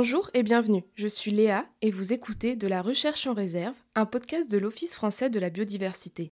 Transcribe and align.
Bonjour 0.00 0.30
et 0.32 0.44
bienvenue, 0.44 0.84
je 0.94 1.08
suis 1.08 1.32
Léa 1.32 1.66
et 1.82 1.90
vous 1.90 2.12
écoutez 2.12 2.54
De 2.54 2.68
la 2.68 2.82
recherche 2.82 3.26
en 3.26 3.34
réserve, 3.34 3.74
un 3.96 4.06
podcast 4.06 4.48
de 4.48 4.56
l'Office 4.56 4.94
français 4.94 5.28
de 5.28 5.40
la 5.40 5.50
biodiversité. 5.50 6.30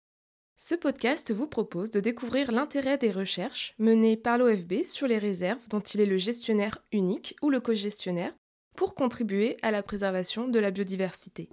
Ce 0.56 0.74
podcast 0.74 1.30
vous 1.30 1.46
propose 1.46 1.90
de 1.90 2.00
découvrir 2.00 2.52
l'intérêt 2.52 2.96
des 2.96 3.12
recherches 3.12 3.74
menées 3.78 4.16
par 4.16 4.38
l'OFB 4.38 4.84
sur 4.86 5.06
les 5.06 5.18
réserves 5.18 5.68
dont 5.68 5.80
il 5.80 6.00
est 6.00 6.06
le 6.06 6.16
gestionnaire 6.16 6.78
unique 6.90 7.36
ou 7.42 7.50
le 7.50 7.60
co-gestionnaire 7.60 8.32
pour 8.78 8.94
contribuer 8.94 9.58
à 9.60 9.70
la 9.70 9.82
préservation 9.82 10.48
de 10.48 10.58
la 10.58 10.70
biodiversité. 10.70 11.50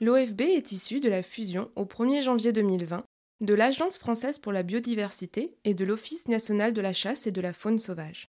L'OFB 0.00 0.40
est 0.40 0.72
issu 0.72 0.98
de 0.98 1.08
la 1.08 1.22
fusion 1.22 1.70
au 1.76 1.84
1er 1.84 2.22
janvier 2.22 2.52
2020 2.52 3.04
de 3.42 3.54
l'Agence 3.54 4.00
française 4.00 4.40
pour 4.40 4.50
la 4.50 4.64
biodiversité 4.64 5.54
et 5.62 5.74
de 5.74 5.84
l'Office 5.84 6.26
national 6.26 6.72
de 6.72 6.80
la 6.80 6.92
chasse 6.92 7.28
et 7.28 7.32
de 7.32 7.40
la 7.40 7.52
faune 7.52 7.78
sauvage. 7.78 8.28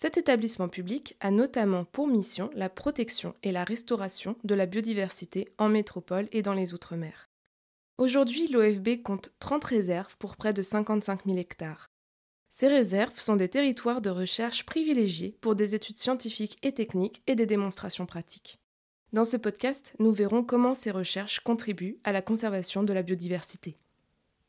Cet 0.00 0.16
établissement 0.16 0.68
public 0.68 1.16
a 1.18 1.32
notamment 1.32 1.84
pour 1.84 2.06
mission 2.06 2.50
la 2.54 2.68
protection 2.68 3.34
et 3.42 3.50
la 3.50 3.64
restauration 3.64 4.36
de 4.44 4.54
la 4.54 4.66
biodiversité 4.66 5.48
en 5.58 5.68
métropole 5.68 6.28
et 6.30 6.40
dans 6.40 6.54
les 6.54 6.72
Outre-mer. 6.72 7.28
Aujourd'hui, 7.96 8.46
l'OFB 8.46 9.02
compte 9.02 9.32
30 9.40 9.64
réserves 9.64 10.16
pour 10.16 10.36
près 10.36 10.52
de 10.52 10.62
55 10.62 11.24
000 11.26 11.38
hectares. 11.38 11.90
Ces 12.48 12.68
réserves 12.68 13.18
sont 13.18 13.34
des 13.34 13.48
territoires 13.48 14.00
de 14.00 14.10
recherche 14.10 14.64
privilégiés 14.64 15.36
pour 15.40 15.56
des 15.56 15.74
études 15.74 15.98
scientifiques 15.98 16.58
et 16.62 16.70
techniques 16.70 17.20
et 17.26 17.34
des 17.34 17.46
démonstrations 17.46 18.06
pratiques. 18.06 18.60
Dans 19.12 19.24
ce 19.24 19.36
podcast, 19.36 19.96
nous 19.98 20.12
verrons 20.12 20.44
comment 20.44 20.74
ces 20.74 20.92
recherches 20.92 21.40
contribuent 21.40 21.98
à 22.04 22.12
la 22.12 22.22
conservation 22.22 22.84
de 22.84 22.92
la 22.92 23.02
biodiversité. 23.02 23.80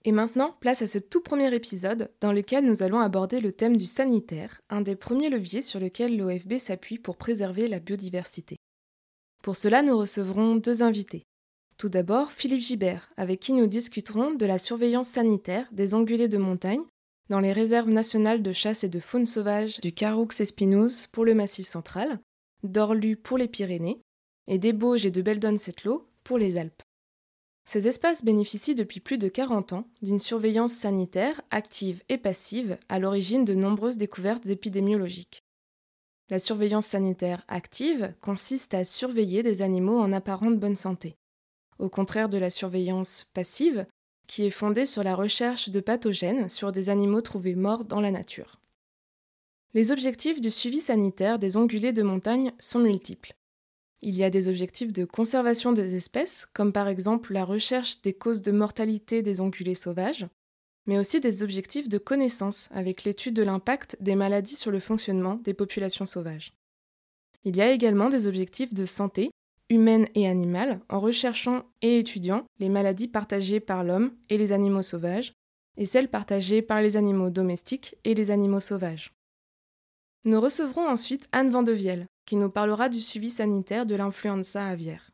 Et 0.06 0.12
maintenant, 0.12 0.56
place 0.62 0.82
à 0.82 0.88
ce 0.88 0.98
tout 0.98 1.22
premier 1.22 1.54
épisode 1.54 2.10
dans 2.22 2.32
lequel 2.32 2.66
nous 2.66 2.84
allons 2.84 3.00
aborder 3.00 3.42
le 3.42 3.52
thème 3.52 3.76
du 3.76 3.86
sanitaire, 3.86 4.62
un 4.70 4.82
des 4.82 4.96
premiers 4.96 5.30
leviers 5.30 5.62
sur 5.62 5.80
lequel 5.80 6.18
l'OFB 6.18 6.58
s'appuie 6.58 7.00
pour 7.00 7.18
préserver 7.18 7.68
la 7.68 7.80
biodiversité. 7.80 8.56
Pour 9.44 9.56
cela, 9.56 9.82
nous 9.82 9.98
recevrons 9.98 10.56
deux 10.56 10.84
invités. 10.84 11.24
Tout 11.78 11.90
d'abord, 11.90 12.32
Philippe 12.32 12.62
Gibert, 12.62 13.10
avec 13.18 13.40
qui 13.40 13.54
nous 13.54 13.68
discuterons 13.68 14.34
de 14.34 14.46
la 14.46 14.58
surveillance 14.58 15.10
sanitaire 15.10 15.68
des 15.72 15.94
ongulés 15.94 16.28
de 16.28 16.38
montagne 16.38 16.84
dans 17.30 17.40
les 17.40 17.54
réserves 17.54 17.90
nationales 17.90 18.42
de 18.42 18.52
chasse 18.52 18.84
et 18.84 18.90
de 18.90 19.00
faune 19.00 19.26
sauvage 19.26 19.80
du 19.80 19.94
Caroux 19.94 20.28
espinouse 20.40 21.08
pour 21.08 21.26
le 21.26 21.36
Massif 21.36 21.68
central, 21.68 22.20
d'Orlu 22.64 23.16
pour 23.16 23.38
les 23.38 23.48
Pyrénées 23.48 24.02
et 24.48 24.58
des 24.58 24.74
Bauges 24.74 25.06
et 25.06 25.12
de 25.12 25.22
Beldon-Setlo 25.22 26.10
pour 26.24 26.38
les 26.38 26.58
Alpes. 26.58 26.84
Ces 27.70 27.88
espaces 27.88 28.26
bénéficient 28.26 28.74
depuis 28.74 29.00
plus 29.00 29.20
de 29.20 29.28
40 29.28 29.74
ans 29.74 29.86
d'une 30.02 30.18
surveillance 30.18 30.74
sanitaire 30.74 31.40
active 31.52 32.02
et 32.10 32.18
passive 32.18 32.80
à 32.90 32.98
l'origine 32.98 33.46
de 33.46 33.54
nombreuses 33.54 33.98
découvertes 33.98 34.48
épidémiologiques. 34.48 35.44
La 36.32 36.40
surveillance 36.40 36.88
sanitaire 36.88 37.44
active 37.48 38.16
consiste 38.22 38.74
à 38.74 38.84
surveiller 38.84 39.44
des 39.44 39.62
animaux 39.62 40.00
en 40.00 40.14
apparente 40.14 40.58
bonne 40.58 40.76
santé, 40.76 41.16
au 41.78 41.90
contraire 41.90 42.28
de 42.28 42.40
la 42.40 42.50
surveillance 42.50 43.28
passive 43.36 43.86
qui 44.26 44.48
est 44.48 44.50
fondée 44.50 44.88
sur 44.88 45.04
la 45.04 45.14
recherche 45.14 45.70
de 45.70 45.80
pathogènes 45.80 46.50
sur 46.50 46.72
des 46.72 46.90
animaux 46.90 47.22
trouvés 47.22 47.54
morts 47.54 47.86
dans 47.86 48.02
la 48.02 48.10
nature. 48.10 48.60
Les 49.76 49.92
objectifs 49.92 50.42
du 50.42 50.50
suivi 50.50 50.82
sanitaire 50.82 51.38
des 51.38 51.56
ongulés 51.56 51.94
de 51.94 52.02
montagne 52.02 52.52
sont 52.58 52.80
multiples. 52.80 53.36
Il 54.02 54.16
y 54.16 54.24
a 54.24 54.30
des 54.30 54.48
objectifs 54.48 54.94
de 54.94 55.04
conservation 55.04 55.74
des 55.74 55.96
espèces, 55.96 56.48
comme 56.54 56.72
par 56.72 56.88
exemple 56.88 57.34
la 57.34 57.44
recherche 57.44 58.02
des 58.02 58.14
causes 58.14 58.42
de 58.42 58.52
mortalité 58.52 59.22
des 59.22 59.42
ongulés 59.42 59.76
sauvages, 59.76 60.28
mais 60.86 60.98
aussi 60.98 61.20
des 61.20 61.44
objectifs 61.44 61.90
de 61.90 61.98
connaissance 61.98 62.70
avec 62.72 63.04
l'étude 63.04 63.36
de 63.36 63.44
l'impact 63.44 63.98
des 64.00 64.16
maladies 64.16 64.56
sur 64.56 64.72
le 64.72 64.80
fonctionnement 64.80 65.36
des 65.36 65.54
populations 65.54 66.06
sauvages. 66.06 66.54
Il 67.44 67.56
y 67.56 67.62
a 67.62 67.72
également 67.72 68.10
des 68.10 68.26
objectifs 68.26 68.74
de 68.74 68.86
santé, 68.86 69.32
humaine 69.70 70.08
et 70.16 70.28
animale, 70.28 70.82
en 70.90 71.00
recherchant 71.00 71.66
et 71.82 72.00
étudiant 72.00 72.46
les 72.60 72.70
maladies 72.70 73.08
partagées 73.08 73.60
par 73.60 73.84
l'homme 73.84 74.12
et 74.30 74.38
les 74.38 74.52
animaux 74.52 74.82
sauvages, 74.82 75.34
et 75.78 75.86
celles 75.86 76.10
partagées 76.10 76.62
par 76.62 76.82
les 76.82 76.98
animaux 76.98 77.30
domestiques 77.30 77.96
et 78.04 78.16
les 78.16 78.32
animaux 78.32 78.60
sauvages. 78.60 79.14
Nous 80.26 80.42
recevrons 80.42 80.88
ensuite 80.88 81.30
Anne 81.32 81.50
Vandevielle, 81.50 82.08
qui 82.30 82.36
nous 82.36 82.52
parlera 82.52 82.90
du 82.90 83.02
suivi 83.02 83.32
sanitaire 83.32 83.88
de 83.88 83.96
l'influenza 83.96 84.64
aviaire. 84.64 85.10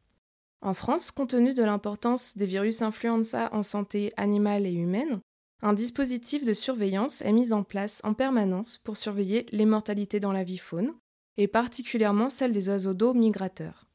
En 0.59 0.73
France, 0.73 1.11
compte 1.11 1.29
tenu 1.29 1.53
de 1.53 1.63
l'importance 1.63 2.35
des 2.35 2.45
virus 2.45 2.81
influenza 2.81 3.47
en 3.53 3.63
santé 3.63 4.11
animale 4.17 4.65
et 4.65 4.73
humaine, 4.73 5.21
un 5.61 5.71
dispositif 5.71 6.43
de 6.43 6.53
surveillance 6.53 7.21
est 7.21 7.31
mis 7.31 7.53
en 7.53 7.63
place 7.63 8.01
en 8.03 8.13
permanence 8.13 8.79
pour 8.79 8.97
surveiller 8.97 9.45
les 9.53 9.65
mortalités 9.65 10.19
dans 10.19 10.33
la 10.33 10.43
vie 10.43 10.57
faune, 10.57 10.93
et 11.37 11.47
particulièrement 11.47 12.29
celle 12.29 12.51
des 12.51 12.67
oiseaux 12.67 12.93
d'eau 12.93 13.13
migrateurs. 13.13 13.87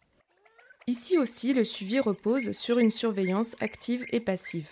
Ici 0.87 1.19
aussi, 1.19 1.52
le 1.52 1.64
suivi 1.64 2.00
repose 2.00 2.52
sur 2.52 2.78
une 2.78 2.91
surveillance 2.91 3.54
active 3.60 4.06
et 4.12 4.20
passive. 4.20 4.70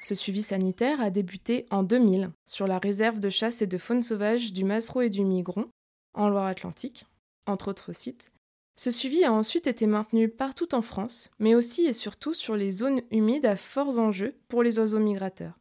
Ce 0.00 0.14
suivi 0.14 0.40
sanitaire 0.42 1.02
a 1.02 1.10
débuté 1.10 1.66
en 1.70 1.82
2000 1.82 2.30
sur 2.48 2.66
la 2.66 2.78
réserve 2.78 3.20
de 3.20 3.28
chasse 3.28 3.60
et 3.60 3.66
de 3.66 3.76
faune 3.76 4.02
sauvage 4.02 4.54
du 4.54 4.64
Mazereau 4.64 5.02
et 5.02 5.10
du 5.10 5.22
Migron, 5.22 5.68
en 6.14 6.30
Loire-Atlantique, 6.30 7.04
entre 7.48 7.68
autres 7.68 7.92
sites. 7.92 8.30
Ce 8.76 8.92
suivi 8.92 9.24
a 9.24 9.32
ensuite 9.32 9.66
été 9.66 9.86
maintenu 9.86 10.28
partout 10.28 10.74
en 10.74 10.82
France, 10.82 11.30
mais 11.40 11.56
aussi 11.56 11.86
et 11.86 11.92
surtout 11.92 12.32
sur 12.32 12.54
les 12.54 12.70
zones 12.70 13.02
humides 13.10 13.46
à 13.46 13.56
forts 13.56 13.98
enjeux 13.98 14.36
pour 14.46 14.62
les 14.62 14.78
oiseaux 14.78 15.00
migrateurs, 15.00 15.58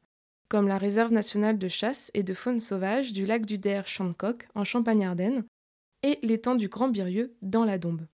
comme 0.49 0.67
la 0.67 0.77
réserve 0.77 1.11
nationale 1.11 1.57
de 1.57 1.67
chasse 1.67 2.11
et 2.13 2.21
de 2.21 2.35
faune 2.35 2.59
sauvage 2.59 3.13
du 3.13 3.25
lac 3.25 3.45
du 3.45 3.57
Der 3.57 3.87
Chancoq 3.87 4.47
en 4.53 4.63
Champagne-Ardenne 4.63 5.45
et 6.03 6.19
l'étang 6.21 6.53
du 6.53 6.67
Grand 6.67 6.89
Birieux 6.89 7.35
dans 7.41 7.65
la 7.65 7.79
Dombe. 7.79 8.05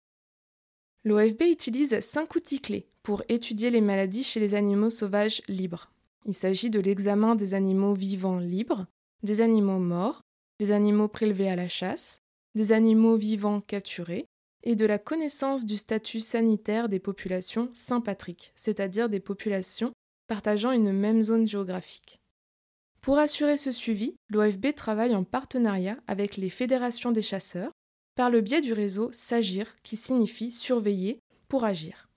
L'OFB 1.04 1.42
utilise 1.52 2.00
cinq 2.00 2.36
outils 2.36 2.62
clés 2.62 2.88
pour 3.04 3.24
étudier 3.28 3.70
les 3.70 3.82
maladies 3.82 4.24
chez 4.24 4.40
les 4.40 4.56
animaux 4.56 4.90
sauvages 4.90 5.42
libres. 5.50 5.92
Il 6.26 6.34
s'agit 6.34 6.70
de 6.70 6.80
l'examen 6.80 7.36
des 7.36 7.54
animaux 7.54 7.94
vivants 7.94 8.40
libres, 8.40 8.86
des 9.24 9.42
animaux 9.42 9.80
morts, 9.80 10.22
des 10.60 10.72
animaux 10.72 11.10
prélevés 11.10 11.50
à 11.50 11.58
la 11.58 11.68
chasse, 11.68 12.22
des 12.56 12.72
animaux 12.72 13.18
vivants 13.18 13.62
capturés 13.62 14.26
et 14.64 14.76
de 14.76 14.86
la 14.86 14.98
connaissance 14.98 15.66
du 15.66 15.78
statut 15.78 16.20
sanitaire 16.20 16.90
des 16.90 17.00
populations 17.00 17.70
Saint-Patrick, 17.74 18.54
c'est-à-dire 18.56 19.10
des 19.10 19.20
populations 19.20 19.92
partageant 20.28 20.72
une 20.72 20.94
même 20.94 21.22
zone 21.22 21.46
géographique. 21.46 22.20
Pour 23.02 23.18
assurer 23.18 23.58
ce 23.58 23.74
suivi, 23.74 24.16
l'OFB 24.30 24.74
travaille 24.74 25.16
en 25.16 25.26
partenariat 25.26 25.98
avec 26.08 26.38
les 26.38 26.50
fédérations 26.50 27.12
des 27.12 27.22
chasseurs 27.22 27.72
par 28.16 28.30
le 28.30 28.42
biais 28.42 28.62
du 28.62 28.72
réseau 28.72 29.12
SAGIR 29.12 29.76
qui 29.84 29.98
signifie 29.98 30.52
surveiller 30.52 31.20
pour 31.50 31.66
agir. 31.66 32.08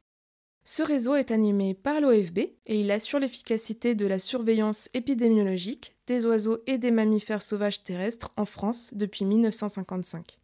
Ce 0.68 0.82
réseau 0.82 1.14
est 1.14 1.30
animé 1.30 1.74
par 1.74 2.00
l'OFB 2.00 2.38
et 2.38 2.80
il 2.80 2.90
assure 2.90 3.20
l'efficacité 3.20 3.94
de 3.94 4.04
la 4.04 4.18
surveillance 4.18 4.90
épidémiologique 4.94 5.94
des 6.08 6.26
oiseaux 6.26 6.58
et 6.66 6.76
des 6.76 6.90
mammifères 6.90 7.40
sauvages 7.40 7.84
terrestres 7.84 8.32
en 8.36 8.44
France 8.44 8.92
depuis 8.92 9.24
1955. 9.24 10.40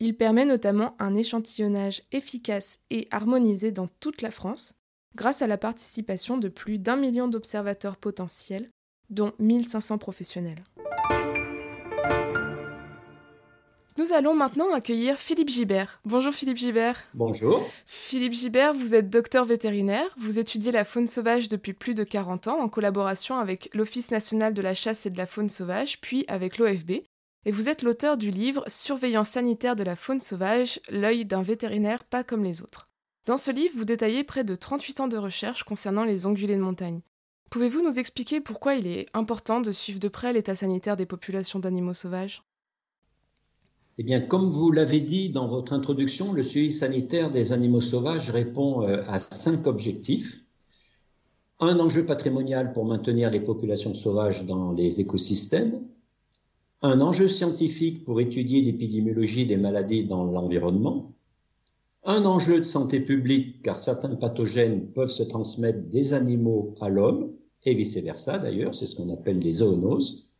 Il 0.00 0.16
permet 0.16 0.46
notamment 0.46 0.96
un 0.98 1.14
échantillonnage 1.14 2.02
efficace 2.10 2.80
et 2.90 3.06
harmonisé 3.12 3.70
dans 3.70 3.86
toute 4.00 4.20
la 4.20 4.32
France, 4.32 4.74
grâce 5.14 5.42
à 5.42 5.46
la 5.46 5.58
participation 5.58 6.38
de 6.38 6.48
plus 6.48 6.80
d'un 6.80 6.96
million 6.96 7.28
d'observateurs 7.28 7.98
potentiels, 7.98 8.68
dont 9.10 9.32
1500 9.38 9.98
professionnels. 9.98 10.64
Nous 13.98 14.12
allons 14.12 14.34
maintenant 14.34 14.74
accueillir 14.74 15.18
Philippe 15.18 15.48
Gibert. 15.48 16.00
Bonjour 16.04 16.30
Philippe 16.30 16.58
Gibert. 16.58 17.02
Bonjour. 17.14 17.66
Philippe 17.86 18.34
Gibert, 18.34 18.74
vous 18.74 18.94
êtes 18.94 19.08
docteur 19.08 19.46
vétérinaire, 19.46 20.14
vous 20.18 20.38
étudiez 20.38 20.70
la 20.70 20.84
faune 20.84 21.08
sauvage 21.08 21.48
depuis 21.48 21.72
plus 21.72 21.94
de 21.94 22.04
40 22.04 22.48
ans 22.48 22.60
en 22.60 22.68
collaboration 22.68 23.38
avec 23.38 23.70
l'Office 23.72 24.10
national 24.10 24.52
de 24.52 24.60
la 24.60 24.74
chasse 24.74 25.06
et 25.06 25.10
de 25.10 25.16
la 25.16 25.24
faune 25.24 25.48
sauvage, 25.48 25.98
puis 26.02 26.26
avec 26.28 26.58
l'OFB. 26.58 26.90
Et 27.46 27.50
vous 27.50 27.70
êtes 27.70 27.80
l'auteur 27.80 28.18
du 28.18 28.30
livre 28.30 28.64
Surveillance 28.66 29.30
sanitaire 29.30 29.76
de 29.76 29.84
la 29.84 29.96
faune 29.96 30.20
sauvage, 30.20 30.78
l'œil 30.90 31.24
d'un 31.24 31.42
vétérinaire 31.42 32.04
pas 32.04 32.22
comme 32.22 32.44
les 32.44 32.60
autres. 32.60 32.90
Dans 33.24 33.38
ce 33.38 33.50
livre, 33.50 33.78
vous 33.78 33.86
détaillez 33.86 34.24
près 34.24 34.44
de 34.44 34.54
38 34.54 35.00
ans 35.00 35.08
de 35.08 35.16
recherche 35.16 35.64
concernant 35.64 36.04
les 36.04 36.26
ongulés 36.26 36.56
de 36.56 36.60
montagne. 36.60 37.00
Pouvez-vous 37.50 37.82
nous 37.82 37.98
expliquer 37.98 38.42
pourquoi 38.42 38.74
il 38.74 38.88
est 38.88 39.06
important 39.14 39.60
de 39.62 39.72
suivre 39.72 40.00
de 40.00 40.08
près 40.08 40.34
l'état 40.34 40.54
sanitaire 40.54 40.98
des 40.98 41.06
populations 41.06 41.60
d'animaux 41.60 41.94
sauvages? 41.94 42.42
Eh 43.98 44.02
bien, 44.02 44.20
comme 44.20 44.50
vous 44.50 44.72
l'avez 44.72 45.00
dit 45.00 45.30
dans 45.30 45.46
votre 45.46 45.72
introduction, 45.72 46.32
le 46.32 46.42
suivi 46.42 46.70
sanitaire 46.70 47.30
des 47.30 47.52
animaux 47.52 47.80
sauvages 47.80 48.30
répond 48.30 48.82
euh, 48.82 49.02
à 49.08 49.18
cinq 49.18 49.66
objectifs. 49.66 50.44
Un 51.60 51.78
enjeu 51.78 52.04
patrimonial 52.04 52.74
pour 52.74 52.84
maintenir 52.84 53.30
les 53.30 53.40
populations 53.40 53.94
sauvages 53.94 54.44
dans 54.44 54.72
les 54.72 55.00
écosystèmes, 55.00 55.80
un 56.82 57.00
enjeu 57.00 57.26
scientifique 57.26 58.04
pour 58.04 58.20
étudier 58.20 58.60
l'épidémiologie 58.60 59.46
des 59.46 59.56
maladies 59.56 60.04
dans 60.04 60.24
l'environnement, 60.24 61.14
un 62.04 62.26
enjeu 62.26 62.58
de 62.58 62.64
santé 62.64 63.00
publique 63.00 63.62
car 63.62 63.76
certains 63.76 64.14
pathogènes 64.14 64.88
peuvent 64.88 65.08
se 65.08 65.22
transmettre 65.22 65.88
des 65.88 66.12
animaux 66.12 66.74
à 66.82 66.90
l'homme 66.90 67.32
et 67.64 67.74
vice-versa 67.74 68.38
d'ailleurs, 68.38 68.74
c'est 68.74 68.84
ce 68.84 68.94
qu'on 68.94 69.08
appelle 69.08 69.38
des 69.38 69.52
zoonoses, 69.52 70.30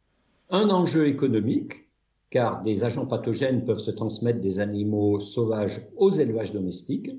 un 0.51 0.69
enjeu 0.69 1.07
économique 1.07 1.86
car 2.31 2.63
des 2.63 2.85
agents 2.85 3.07
pathogènes 3.07 3.65
peuvent 3.65 3.79
se 3.79 3.91
transmettre 3.91 4.41
des 4.41 4.61
animaux 4.61 5.21
sauvages 5.21 5.81
aux 5.97 6.11
élevages 6.11 6.53
domestiques. 6.53 7.11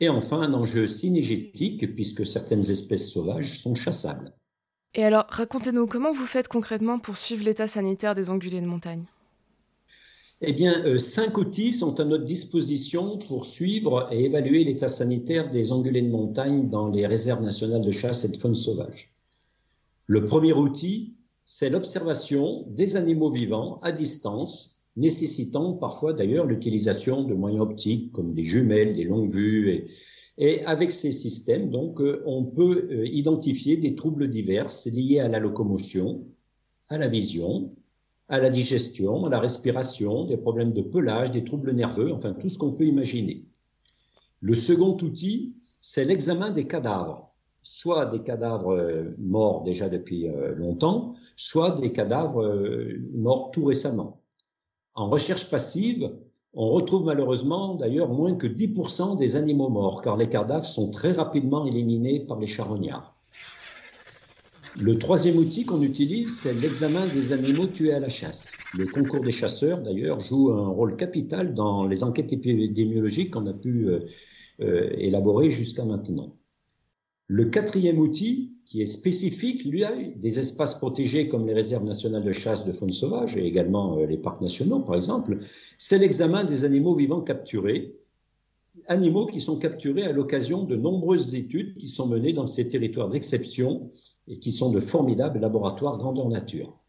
Et 0.00 0.08
enfin, 0.08 0.40
un 0.40 0.54
enjeu 0.54 0.86
synergétique, 0.86 1.94
puisque 1.94 2.26
certaines 2.26 2.70
espèces 2.70 3.10
sauvages 3.10 3.58
sont 3.58 3.74
chassables. 3.74 4.32
Et 4.94 5.04
alors, 5.04 5.26
racontez-nous 5.28 5.86
comment 5.86 6.12
vous 6.12 6.26
faites 6.26 6.48
concrètement 6.48 6.98
pour 6.98 7.16
suivre 7.16 7.44
l'état 7.44 7.68
sanitaire 7.68 8.14
des 8.14 8.30
ongulés 8.30 8.60
de 8.60 8.66
montagne? 8.66 9.04
Eh 10.42 10.54
bien, 10.54 10.82
euh, 10.86 10.96
cinq 10.96 11.36
outils 11.36 11.72
sont 11.72 12.00
à 12.00 12.04
notre 12.04 12.24
disposition 12.24 13.18
pour 13.18 13.44
suivre 13.44 14.08
et 14.10 14.24
évaluer 14.24 14.64
l'état 14.64 14.88
sanitaire 14.88 15.50
des 15.50 15.70
ongulés 15.70 16.00
de 16.00 16.08
montagne 16.08 16.70
dans 16.70 16.88
les 16.88 17.06
réserves 17.06 17.42
nationales 17.42 17.82
de 17.82 17.90
chasse 17.90 18.24
et 18.24 18.28
de 18.28 18.36
faune 18.38 18.54
sauvage. 18.54 19.14
Le 20.06 20.24
premier 20.24 20.54
outil, 20.54 21.14
c'est 21.52 21.68
l'observation 21.68 22.64
des 22.68 22.94
animaux 22.94 23.28
vivants 23.28 23.80
à 23.82 23.90
distance, 23.90 24.84
nécessitant 24.94 25.72
parfois 25.72 26.12
d'ailleurs 26.12 26.46
l'utilisation 26.46 27.24
de 27.24 27.34
moyens 27.34 27.62
optiques 27.62 28.12
comme 28.12 28.34
des 28.34 28.44
jumelles, 28.44 28.94
des 28.94 29.02
longues 29.02 29.32
vues 29.32 29.68
et, 29.68 29.88
et 30.38 30.64
avec 30.64 30.92
ces 30.92 31.10
systèmes, 31.10 31.68
donc, 31.68 32.00
euh, 32.00 32.22
on 32.24 32.44
peut 32.44 32.88
euh, 32.92 33.04
identifier 33.08 33.76
des 33.76 33.96
troubles 33.96 34.30
divers 34.30 34.68
liés 34.86 35.18
à 35.18 35.26
la 35.26 35.40
locomotion, 35.40 36.24
à 36.88 36.98
la 36.98 37.08
vision, 37.08 37.74
à 38.28 38.38
la 38.38 38.48
digestion, 38.48 39.24
à 39.24 39.28
la 39.28 39.40
respiration, 39.40 40.26
des 40.26 40.36
problèmes 40.36 40.72
de 40.72 40.82
pelage, 40.82 41.32
des 41.32 41.42
troubles 41.42 41.72
nerveux, 41.72 42.12
enfin 42.12 42.32
tout 42.32 42.48
ce 42.48 42.58
qu'on 42.58 42.74
peut 42.74 42.86
imaginer. 42.86 43.44
Le 44.40 44.54
second 44.54 44.96
outil, 45.02 45.56
c'est 45.80 46.04
l'examen 46.04 46.52
des 46.52 46.68
cadavres, 46.68 47.29
soit 47.62 48.06
des 48.06 48.20
cadavres 48.20 48.74
euh, 48.74 49.14
morts 49.18 49.62
déjà 49.62 49.88
depuis 49.88 50.28
longtemps, 50.56 51.14
soit 51.36 51.72
des 51.80 51.92
cadavres 51.92 52.46
morts 53.12 53.50
tout 53.52 53.64
récemment. 53.64 54.22
En 54.94 55.08
recherche 55.08 55.50
passive, 55.50 56.10
on 56.52 56.70
retrouve 56.70 57.04
malheureusement 57.04 57.74
d'ailleurs 57.74 58.08
moins 58.08 58.34
que 58.34 58.46
10% 58.46 59.18
des 59.18 59.36
animaux 59.36 59.68
morts, 59.68 60.02
car 60.02 60.16
les 60.16 60.28
cadavres 60.28 60.64
sont 60.64 60.90
très 60.90 61.12
rapidement 61.12 61.64
éliminés 61.64 62.20
par 62.20 62.40
les 62.40 62.46
charognards. 62.46 63.14
Le 64.78 64.98
troisième 64.98 65.36
outil 65.36 65.64
qu'on 65.64 65.82
utilise, 65.82 66.40
c'est 66.40 66.54
l'examen 66.54 67.06
des 67.08 67.32
animaux 67.32 67.66
tués 67.66 67.92
à 67.92 67.98
la 67.98 68.08
chasse. 68.08 68.56
Le 68.76 68.86
concours 68.86 69.22
des 69.22 69.32
chasseurs, 69.32 69.80
d'ailleurs, 69.80 70.20
joue 70.20 70.52
un 70.52 70.68
rôle 70.68 70.96
capital 70.96 71.54
dans 71.54 71.86
les 71.86 72.04
enquêtes 72.04 72.32
épidémiologiques 72.32 73.32
qu'on 73.32 73.46
a 73.46 73.52
pu 73.52 73.88
euh, 73.88 74.00
euh, 74.60 74.90
élaborer 74.96 75.50
jusqu'à 75.50 75.84
maintenant. 75.84 76.36
Le 77.32 77.44
quatrième 77.44 78.00
outil, 78.00 78.56
qui 78.64 78.82
est 78.82 78.86
spécifique, 78.86 79.64
lui, 79.64 79.84
des 80.16 80.40
espaces 80.40 80.74
protégés 80.74 81.28
comme 81.28 81.46
les 81.46 81.54
réserves 81.54 81.84
nationales 81.84 82.24
de 82.24 82.32
chasse 82.32 82.66
de 82.66 82.72
faune 82.72 82.92
sauvage 82.92 83.36
et 83.36 83.46
également 83.46 83.98
euh, 83.98 84.06
les 84.06 84.18
parcs 84.18 84.40
nationaux, 84.40 84.80
par 84.80 84.96
exemple, 84.96 85.38
c'est 85.78 85.98
l'examen 85.98 86.42
des 86.42 86.64
animaux 86.64 86.96
vivants 86.96 87.20
capturés, 87.20 87.94
animaux 88.88 89.26
qui 89.26 89.38
sont 89.38 89.60
capturés 89.60 90.02
à 90.02 90.12
l'occasion 90.12 90.64
de 90.64 90.74
nombreuses 90.74 91.36
études 91.36 91.76
qui 91.76 91.86
sont 91.86 92.08
menées 92.08 92.32
dans 92.32 92.46
ces 92.46 92.66
territoires 92.66 93.08
d'exception 93.08 93.92
et 94.26 94.40
qui 94.40 94.50
sont 94.50 94.72
de 94.72 94.80
formidables 94.80 95.38
laboratoires 95.38 95.98
grandeur 95.98 96.28
nature. 96.28 96.79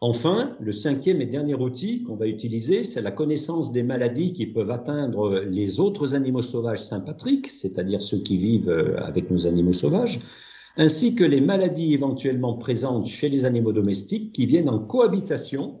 Enfin, 0.00 0.56
le 0.60 0.72
cinquième 0.72 1.22
et 1.22 1.26
dernier 1.26 1.54
outil 1.54 2.02
qu'on 2.02 2.16
va 2.16 2.26
utiliser, 2.26 2.84
c'est 2.84 3.00
la 3.00 3.10
connaissance 3.10 3.72
des 3.72 3.82
maladies 3.82 4.32
qui 4.32 4.46
peuvent 4.46 4.70
atteindre 4.70 5.40
les 5.40 5.80
autres 5.80 6.14
animaux 6.14 6.42
sauvages 6.42 6.82
sympatriques, 6.82 7.48
c'est-à-dire 7.48 8.02
ceux 8.02 8.18
qui 8.18 8.36
vivent 8.36 8.68
euh, 8.68 8.98
avec 8.98 9.30
nos 9.30 9.46
animaux 9.46 9.72
sauvages, 9.72 10.20
ainsi 10.76 11.14
que 11.14 11.24
les 11.24 11.40
maladies 11.40 11.94
éventuellement 11.94 12.54
présentes 12.54 13.06
chez 13.06 13.28
les 13.28 13.44
animaux 13.44 13.72
domestiques 13.72 14.32
qui 14.32 14.46
viennent 14.46 14.68
en 14.68 14.80
cohabitation 14.80 15.80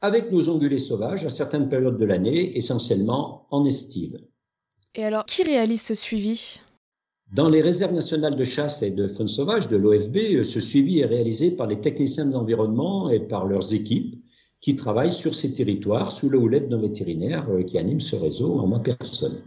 avec 0.00 0.30
nos 0.30 0.48
ongulés 0.48 0.78
sauvages 0.78 1.24
à 1.24 1.30
certaines 1.30 1.68
périodes 1.68 1.98
de 1.98 2.04
l'année, 2.04 2.56
essentiellement 2.56 3.46
en 3.50 3.64
estive. 3.64 4.18
Et 4.94 5.04
alors, 5.04 5.24
qui 5.24 5.42
réalise 5.42 5.82
ce 5.82 5.94
suivi? 5.94 6.60
Dans 7.32 7.48
les 7.48 7.60
réserves 7.60 7.92
nationales 7.92 8.36
de 8.36 8.44
chasse 8.44 8.82
et 8.82 8.92
de 8.92 9.08
faune 9.08 9.26
sauvage 9.26 9.68
de 9.68 9.76
l'OFB, 9.76 10.16
euh, 10.16 10.44
ce 10.44 10.60
suivi 10.60 11.00
est 11.00 11.06
réalisé 11.06 11.50
par 11.56 11.66
les 11.66 11.80
techniciens 11.80 12.26
de 12.26 12.32
l'environnement 12.32 13.10
et 13.10 13.18
par 13.18 13.46
leurs 13.46 13.74
équipes 13.74 14.14
qui 14.60 14.76
travaillent 14.76 15.12
sur 15.12 15.34
ces 15.34 15.52
territoires 15.52 16.12
sous 16.12 16.30
la 16.30 16.38
houlette 16.38 16.68
d'un 16.68 16.80
vétérinaire 16.80 17.48
euh, 17.50 17.64
qui 17.64 17.78
anime 17.78 17.98
ce 17.98 18.14
réseau 18.14 18.60
en 18.60 18.68
ma 18.68 18.78
personne. 18.78 19.42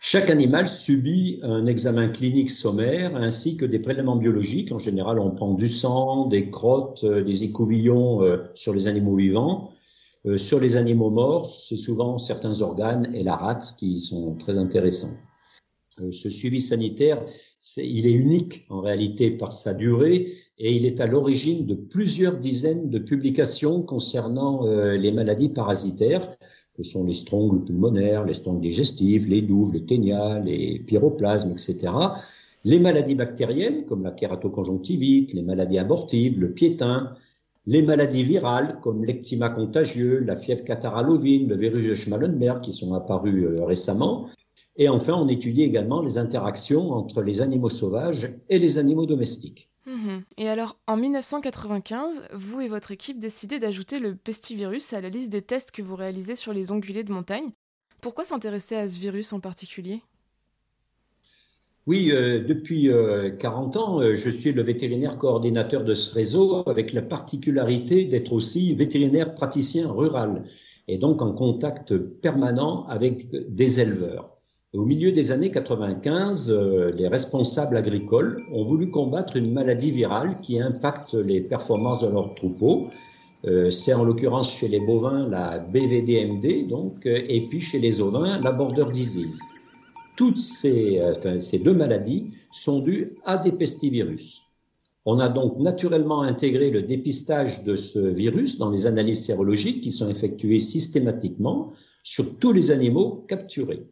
Chaque 0.00 0.28
animal 0.28 0.68
subit 0.68 1.40
un 1.42 1.64
examen 1.64 2.08
clinique 2.08 2.50
sommaire 2.50 3.16
ainsi 3.16 3.56
que 3.56 3.64
des 3.64 3.78
prélèvements 3.78 4.16
biologiques. 4.16 4.70
En 4.70 4.78
général, 4.78 5.18
on 5.18 5.30
prend 5.30 5.54
du 5.54 5.68
sang, 5.70 6.26
des 6.26 6.50
crottes, 6.50 7.04
euh, 7.04 7.24
des 7.24 7.44
écouvillons 7.44 8.20
sur 8.52 8.74
les 8.74 8.86
animaux 8.86 9.16
vivants. 9.16 9.70
Sur 10.36 10.60
les 10.60 10.76
animaux 10.76 11.10
morts, 11.10 11.46
c'est 11.46 11.76
souvent 11.76 12.18
certains 12.18 12.60
organes 12.60 13.12
et 13.14 13.24
la 13.24 13.34
rate 13.34 13.74
qui 13.78 13.98
sont 13.98 14.34
très 14.36 14.56
intéressants. 14.56 15.16
Euh, 16.00 16.10
ce 16.10 16.30
suivi 16.30 16.60
sanitaire, 16.60 17.24
il 17.76 18.06
est 18.06 18.12
unique 18.12 18.64
en 18.70 18.80
réalité 18.80 19.30
par 19.30 19.52
sa 19.52 19.74
durée 19.74 20.32
et 20.58 20.72
il 20.72 20.86
est 20.86 21.00
à 21.00 21.06
l'origine 21.06 21.66
de 21.66 21.74
plusieurs 21.74 22.38
dizaines 22.38 22.88
de 22.90 22.98
publications 22.98 23.82
concernant 23.82 24.66
euh, 24.66 24.96
les 24.96 25.12
maladies 25.12 25.48
parasitaires, 25.48 26.36
que 26.74 26.82
sont 26.82 27.04
les 27.04 27.12
strongles 27.12 27.64
pulmonaires, 27.64 28.24
les 28.24 28.34
strongles 28.34 28.60
digestives, 28.60 29.28
les 29.28 29.42
douves, 29.42 29.72
le 29.72 29.84
ténia, 29.84 30.38
les 30.40 30.78
pyroplasmes, 30.78 31.52
etc. 31.52 31.92
Les 32.64 32.78
maladies 32.78 33.14
bactériennes, 33.14 33.84
comme 33.86 34.04
la 34.04 34.12
kératoconjonctivite, 34.12 35.34
les 35.34 35.42
maladies 35.42 35.78
abortives, 35.78 36.40
le 36.40 36.52
piétin, 36.52 37.14
les 37.66 37.82
maladies 37.82 38.22
virales, 38.22 38.78
comme 38.80 39.04
l'ectima 39.04 39.48
contagieux, 39.48 40.20
la 40.20 40.36
fièvre 40.36 40.64
catarrhale 40.64 41.10
ovine, 41.10 41.48
le 41.48 41.56
virus 41.56 41.86
de 41.86 41.94
Schmallenberg, 41.94 42.60
qui 42.60 42.72
sont 42.72 42.94
apparus 42.94 43.44
euh, 43.44 43.64
récemment, 43.64 44.28
et 44.76 44.88
enfin, 44.88 45.14
on 45.14 45.28
étudie 45.28 45.62
également 45.62 46.02
les 46.02 46.18
interactions 46.18 46.92
entre 46.92 47.22
les 47.22 47.42
animaux 47.42 47.68
sauvages 47.68 48.30
et 48.48 48.58
les 48.58 48.78
animaux 48.78 49.06
domestiques. 49.06 49.68
Mhm. 49.86 50.22
Et 50.38 50.48
alors, 50.48 50.78
en 50.86 50.96
1995, 50.96 52.22
vous 52.32 52.60
et 52.60 52.68
votre 52.68 52.92
équipe 52.92 53.18
décidez 53.18 53.58
d'ajouter 53.58 53.98
le 53.98 54.14
pestivirus 54.14 54.92
à 54.92 55.00
la 55.00 55.08
liste 55.08 55.30
des 55.30 55.42
tests 55.42 55.72
que 55.72 55.82
vous 55.82 55.96
réalisez 55.96 56.36
sur 56.36 56.52
les 56.52 56.70
ongulés 56.70 57.04
de 57.04 57.12
montagne. 57.12 57.50
Pourquoi 58.00 58.24
s'intéresser 58.24 58.76
à 58.76 58.88
ce 58.88 58.98
virus 59.00 59.32
en 59.32 59.40
particulier? 59.40 60.02
Oui, 61.88 62.10
euh, 62.12 62.44
depuis 62.44 62.88
40 63.40 63.76
euh, 63.76 63.78
ans, 63.80 64.00
euh, 64.00 64.14
je 64.14 64.30
suis 64.30 64.52
le 64.52 64.62
vétérinaire 64.62 65.18
coordinateur 65.18 65.82
de 65.82 65.94
ce 65.94 66.14
réseau 66.14 66.68
avec 66.68 66.92
la 66.92 67.02
particularité 67.02 68.04
d'être 68.04 68.32
aussi 68.32 68.72
vétérinaire 68.72 69.34
praticien 69.34 69.90
rural 69.90 70.44
et 70.86 70.98
donc 70.98 71.22
en 71.22 71.32
contact 71.32 71.96
permanent 71.96 72.86
avec 72.86 73.28
des 73.30 73.80
éleveurs. 73.80 74.41
Au 74.74 74.86
milieu 74.86 75.12
des 75.12 75.32
années 75.32 75.50
95, 75.50 76.50
euh, 76.50 76.92
les 76.92 77.06
responsables 77.06 77.76
agricoles 77.76 78.42
ont 78.52 78.64
voulu 78.64 78.90
combattre 78.90 79.36
une 79.36 79.52
maladie 79.52 79.90
virale 79.90 80.40
qui 80.40 80.58
impacte 80.58 81.12
les 81.12 81.42
performances 81.42 82.00
de 82.00 82.08
leurs 82.08 82.34
troupeaux. 82.34 82.88
Euh, 83.44 83.70
c'est 83.70 83.92
en 83.92 84.02
l'occurrence 84.02 84.50
chez 84.50 84.68
les 84.68 84.80
bovins 84.80 85.28
la 85.28 85.58
BVDMD, 85.58 86.66
donc, 86.68 87.04
euh, 87.04 87.20
et 87.28 87.48
puis 87.48 87.60
chez 87.60 87.80
les 87.80 88.00
ovins 88.00 88.40
la 88.40 88.50
border 88.50 88.86
disease. 88.90 89.40
Toutes 90.16 90.38
ces, 90.38 91.02
ces 91.38 91.58
deux 91.58 91.74
maladies 91.74 92.32
sont 92.50 92.80
dues 92.80 93.12
à 93.26 93.36
des 93.36 93.52
pestivirus. 93.52 94.40
On 95.04 95.18
a 95.18 95.28
donc 95.28 95.58
naturellement 95.58 96.22
intégré 96.22 96.70
le 96.70 96.80
dépistage 96.80 97.62
de 97.64 97.76
ce 97.76 97.98
virus 97.98 98.56
dans 98.56 98.70
les 98.70 98.86
analyses 98.86 99.22
sérologiques 99.22 99.82
qui 99.82 99.90
sont 99.90 100.08
effectuées 100.08 100.60
systématiquement 100.60 101.72
sur 102.02 102.38
tous 102.38 102.52
les 102.52 102.70
animaux 102.70 103.26
capturés. 103.28 103.86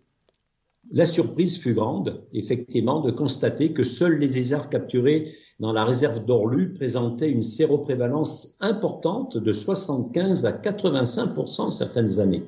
La 0.93 1.07
surprise 1.07 1.59
fut 1.59 1.75
grande, 1.75 2.27
effectivement, 2.33 3.01
de 3.01 3.13
constater 3.13 3.73
que 3.73 3.85
seuls 3.85 4.19
les 4.19 4.39
isards 4.39 4.69
capturés 4.69 5.33
dans 5.61 5.73
la 5.73 5.85
réserve 5.85 6.25
d'Orlu 6.25 6.73
présentaient 6.73 7.31
une 7.31 7.43
séroprévalence 7.43 8.57
importante 8.61 9.37
de 9.37 9.53
75 9.53 10.47
à 10.47 10.53
85% 10.53 11.71
certaines 11.71 12.19
années. 12.19 12.45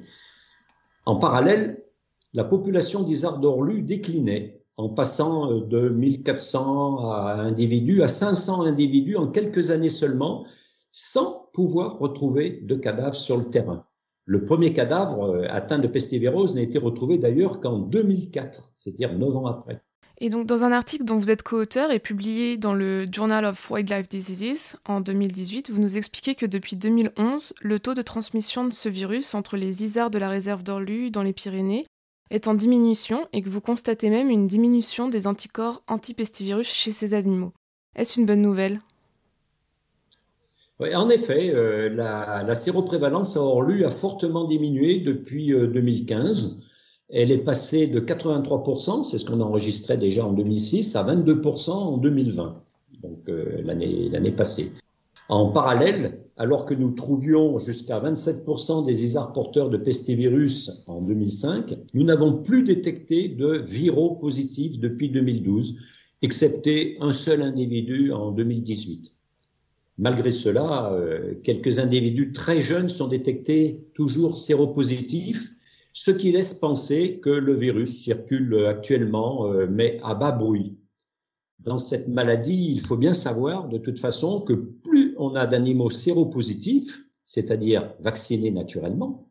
En 1.07 1.17
parallèle, 1.17 1.85
la 2.35 2.43
population 2.43 3.05
d'isards 3.05 3.39
d'Orlu 3.39 3.83
déclinait 3.83 4.61
en 4.77 4.89
passant 4.89 5.61
de 5.61 5.89
1400 5.89 7.13
individus 7.13 8.03
à 8.03 8.09
500 8.09 8.63
individus 8.63 9.17
en 9.17 9.29
quelques 9.29 9.71
années 9.71 9.89
seulement, 9.89 10.45
sans 10.91 11.49
pouvoir 11.53 11.99
retrouver 12.01 12.61
de 12.63 12.75
cadavres 12.75 13.15
sur 13.15 13.37
le 13.37 13.51
terrain. 13.51 13.85
Le 14.25 14.45
premier 14.45 14.73
cadavre 14.73 15.25
euh, 15.25 15.47
atteint 15.51 15.79
de 15.79 15.89
pestivirose 15.89 16.55
n'a 16.55 16.63
été 16.63 16.79
retrouvé 16.79 17.19
d'ailleurs 17.19 17.61
qu'en 17.61 17.79
2004, 17.79 18.73
c'est-à-dire 18.77 19.13
neuf 19.19 19.37
ans 19.37 19.47
après. 19.47 19.83
Et 20.19 20.31
donc, 20.31 20.47
dans 20.47 20.63
un 20.63 20.71
article 20.71 21.05
dont 21.05 21.19
vous 21.19 21.33
êtes 21.33 21.43
co-auteur 21.43 21.91
et 21.91 21.99
publié 21.99 22.57
dans 22.57 22.75
le 22.75 23.07
Journal 23.11 23.45
of 23.45 23.71
Wildlife 23.71 24.09
Diseases 24.09 24.77
en 24.87 25.01
2018, 25.01 25.71
vous 25.71 25.81
nous 25.81 25.97
expliquez 25.97 26.37
que 26.37 26.47
depuis 26.47 26.77
2011, 26.77 27.55
le 27.61 27.81
taux 27.81 27.95
de 27.95 28.03
transmission 28.03 28.65
de 28.65 28.73
ce 28.73 28.89
virus 28.89 29.35
entre 29.35 29.57
les 29.57 29.85
isards 29.85 30.11
de 30.11 30.19
la 30.19 30.29
réserve 30.29 30.63
d'Orlu 30.63 31.11
dans 31.11 31.25
les 31.25 31.33
Pyrénées 31.33 31.87
est 32.31 32.47
en 32.47 32.55
diminution 32.55 33.27
et 33.33 33.43
que 33.43 33.49
vous 33.49 33.61
constatez 33.61 34.11
même 34.11 34.31
une 34.31 34.47
diminution 34.47 35.09
des 35.09 35.27
anticorps 35.27 35.83
anti-pestivirus 35.89 36.69
chez 36.69 36.93
ces 36.93 37.15
animaux. 37.15 37.53
Est-ce 37.97 38.21
une 38.21 38.27
bonne 38.27 38.43
nouvelle? 38.43 38.81
En 40.81 41.09
effet, 41.11 41.53
la, 41.91 42.43
la, 42.47 42.55
séroprévalence 42.55 43.37
à 43.37 43.41
Orlu 43.41 43.85
a 43.85 43.91
fortement 43.91 44.45
diminué 44.45 44.99
depuis 44.99 45.49
2015. 45.49 46.67
Elle 47.09 47.31
est 47.31 47.39
passée 47.39 47.87
de 47.87 48.01
83%, 48.01 49.05
c'est 49.05 49.19
ce 49.19 49.25
qu'on 49.25 49.41
enregistrait 49.41 49.99
déjà 49.99 50.27
en 50.27 50.33
2006, 50.33 50.97
à 50.97 51.05
22% 51.05 51.71
en 51.71 51.99
2020, 51.99 52.63
donc 53.03 53.29
l'année 53.29 54.33
passée. 54.33 54.73
En 55.29 55.47
parallèle, 55.47 56.19
alors 56.37 56.67
que 56.67 56.75
nous 56.75 56.91
trouvions 56.91 57.59
jusqu'à 57.59 58.01
27% 58.01 58.85
des 58.85 59.05
isards 59.05 59.33
porteurs 59.33 59.71
de 59.71 59.77
pestivirus 59.77 60.83
en 60.87 61.01
2005, 61.01 61.75
nous 61.95 62.05
n'avons 62.05 62.43
plus 62.43 62.63
détecté 62.65 63.29
de 63.29 63.59
viraux 63.59 64.17
positifs 64.17 64.79
depuis 64.79 65.09
2012, 65.09 65.77
excepté 66.23 66.97
un 67.01 67.13
seul 67.13 67.43
individu 67.43 68.13
en 68.13 68.31
2018. 68.33 69.15
Malgré 69.99 70.31
cela, 70.31 70.93
euh, 70.93 71.35
quelques 71.43 71.79
individus 71.79 72.33
très 72.33 72.61
jeunes 72.61 72.89
sont 72.89 73.09
détectés 73.09 73.87
toujours 73.95 74.37
séropositifs, 74.37 75.51
ce 75.93 76.11
qui 76.11 76.33
laisse 76.33 76.55
penser 76.55 77.21
que 77.21 77.31
le 77.31 77.55
virus 77.55 78.03
circule 78.03 78.67
actuellement, 78.67 79.53
euh, 79.53 79.67
mais 79.71 79.99
à 80.03 80.15
bas 80.15 80.33
bruit 80.33 80.79
dans 81.63 81.79
cette 81.79 82.09
maladie, 82.09 82.73
il 82.73 82.81
faut 82.81 82.97
bien 82.97 83.13
savoir 83.13 83.69
de 83.69 83.79
toute 83.79 83.99
façon 83.99 84.41
que 84.41 84.53
plus 84.53 85.15
on 85.19 85.35
a 85.35 85.47
d'animaux 85.47 85.91
séropositifs, 85.91 87.05
c'est-à-dire 87.25 87.95
vaccinés 88.01 88.51
naturellement, 88.51 89.29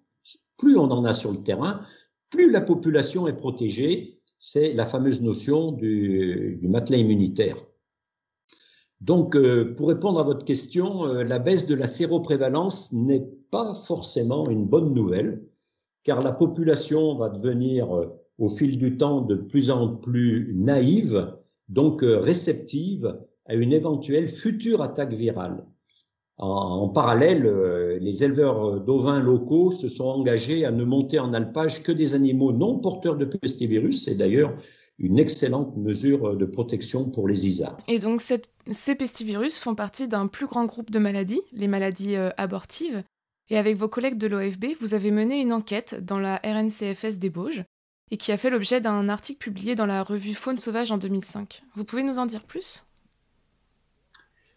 plus 0.58 0.78
on 0.78 0.90
en 0.92 1.04
a 1.04 1.14
sur 1.14 1.32
le 1.32 1.44
terrain, 1.44 1.82
plus 2.30 2.50
la 2.50 2.62
population 2.62 3.28
est 3.28 3.36
protégée. 3.36 4.20
C'est 4.40 4.74
la 4.74 4.86
fameuse 4.86 5.22
notion 5.22 5.72
du, 5.72 6.60
matelas 6.64 6.98
immunitaire. 6.98 7.58
Donc, 9.02 9.36
euh, 9.36 9.74
pour 9.76 9.90
répondre 9.90 10.20
à 10.20 10.24
votre 10.24 10.46
question, 10.46 11.08
euh, 11.08 11.24
la 11.24 11.40
baisse 11.40 11.66
de 11.66 11.74
la 11.74 11.88
séroprévalence 11.88 12.94
n'est 12.94 13.28
pas 13.50 13.74
forcément 13.74 14.48
une 14.48 14.68
bonne 14.68 14.94
nouvelle, 14.94 15.44
car 16.04 16.22
la 16.22 16.32
population 16.32 17.16
va 17.16 17.30
devenir, 17.30 17.96
euh, 17.96 18.06
au 18.38 18.48
fil 18.48 18.78
du 18.78 18.98
temps, 18.98 19.22
de 19.22 19.36
plus 19.36 19.72
en 19.72 19.96
plus 19.96 20.54
naïve 20.56 21.34
donc 21.68 22.02
réceptive 22.04 23.18
à 23.46 23.56
une 23.56 23.72
éventuelle 23.72 24.28
future 24.28 24.82
attaque 24.82 25.14
virale. 25.14 25.66
En, 26.38 26.90
parallèle, 26.90 27.44
les 28.02 28.24
éleveurs 28.26 28.82
d'ovins 28.82 29.22
locaux 29.22 29.72
se 29.72 29.88
sont 29.88 30.06
engagés 30.06 30.66
à 30.66 30.72
ne 30.72 30.84
monter 30.84 31.18
en 31.20 31.34
alpage 31.34 31.82
que 31.82 31.94
des 31.94 32.14
animaux 32.14 32.52
non 32.52 32.80
porteurs 32.80 33.16
de 33.16 33.24
pestivirus. 33.24 34.04
C'est 34.04 34.16
d'ailleurs 34.16 34.54
une 35.02 35.20
excellente 35.20 35.76
mesure 35.78 36.36
de 36.36 36.46
protection 36.46 37.10
pour 37.10 37.28
les 37.28 37.48
isards. 37.48 37.78
Et 37.88 38.00
donc 38.00 38.22
ces 38.22 38.96
pestivirus 38.96 39.60
font 39.60 39.76
partie 39.76 40.08
d'un 40.08 40.28
plus 40.28 40.46
grand 40.46 40.66
groupe 40.66 40.92
de 40.92 41.00
maladies, 41.00 41.42
les 41.54 41.68
maladies 41.68 42.16
euh, 42.16 42.30
abortives. 42.38 43.04
Et 43.50 43.58
avec 43.58 43.76
vos 43.76 43.90
collègues 43.90 44.18
de 44.18 44.28
l'OFB, 44.28 44.66
vous 44.80 44.94
avez 44.94 45.12
mené 45.12 45.42
une 45.42 45.52
enquête 45.52 45.96
dans 46.06 46.20
la 46.20 46.38
RNCFS 46.38 47.18
des 47.18 47.30
Bauges 47.30 47.64
et 48.12 48.18
qui 48.18 48.32
a 48.32 48.38
fait 48.38 48.50
l'objet 48.50 48.80
d'un 48.80 49.10
article 49.10 49.40
publié 49.40 49.76
dans 49.76 49.86
la 49.86 50.04
revue 50.04 50.34
Faune 50.34 50.58
sauvage 50.58 50.92
en 50.92 50.98
2005. 50.98 51.64
Vous 51.76 51.84
pouvez 51.84 52.04
nous 52.04 52.20
en 52.20 52.26
dire 52.26 52.44
plus? 52.44 52.84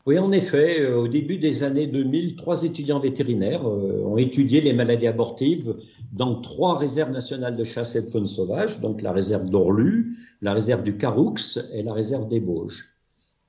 Oui, 0.06 0.18
en 0.18 0.32
effet, 0.32 0.82
euh, 0.82 0.99
au 0.99 1.08
début 1.08 1.38
des 1.38 1.62
années 1.62 1.87
2000, 1.87 2.37
trois 2.37 2.64
étudiants 2.64 3.00
vétérinaires 3.00 3.66
euh, 3.66 4.02
ont 4.04 4.18
étudié 4.18 4.61
les 4.61 4.75
maladies 4.75 5.06
abortives 5.06 5.76
dans 6.12 6.42
trois 6.42 6.76
réserves 6.76 7.11
nationales 7.11 7.56
de 7.56 7.64
chasse 7.64 7.96
et 7.96 8.02
de 8.02 8.11
faune 8.11 8.26
sauvage, 8.26 8.80
donc 8.80 9.00
la 9.00 9.12
réserve 9.12 9.46
d'Orlu, 9.46 10.14
la 10.42 10.52
réserve 10.52 10.82
du 10.82 10.99
Caroux 10.99 11.34
et 11.73 11.82
la 11.82 11.94
réserve 11.94 12.28
des 12.28 12.40
Bauges. 12.40 12.84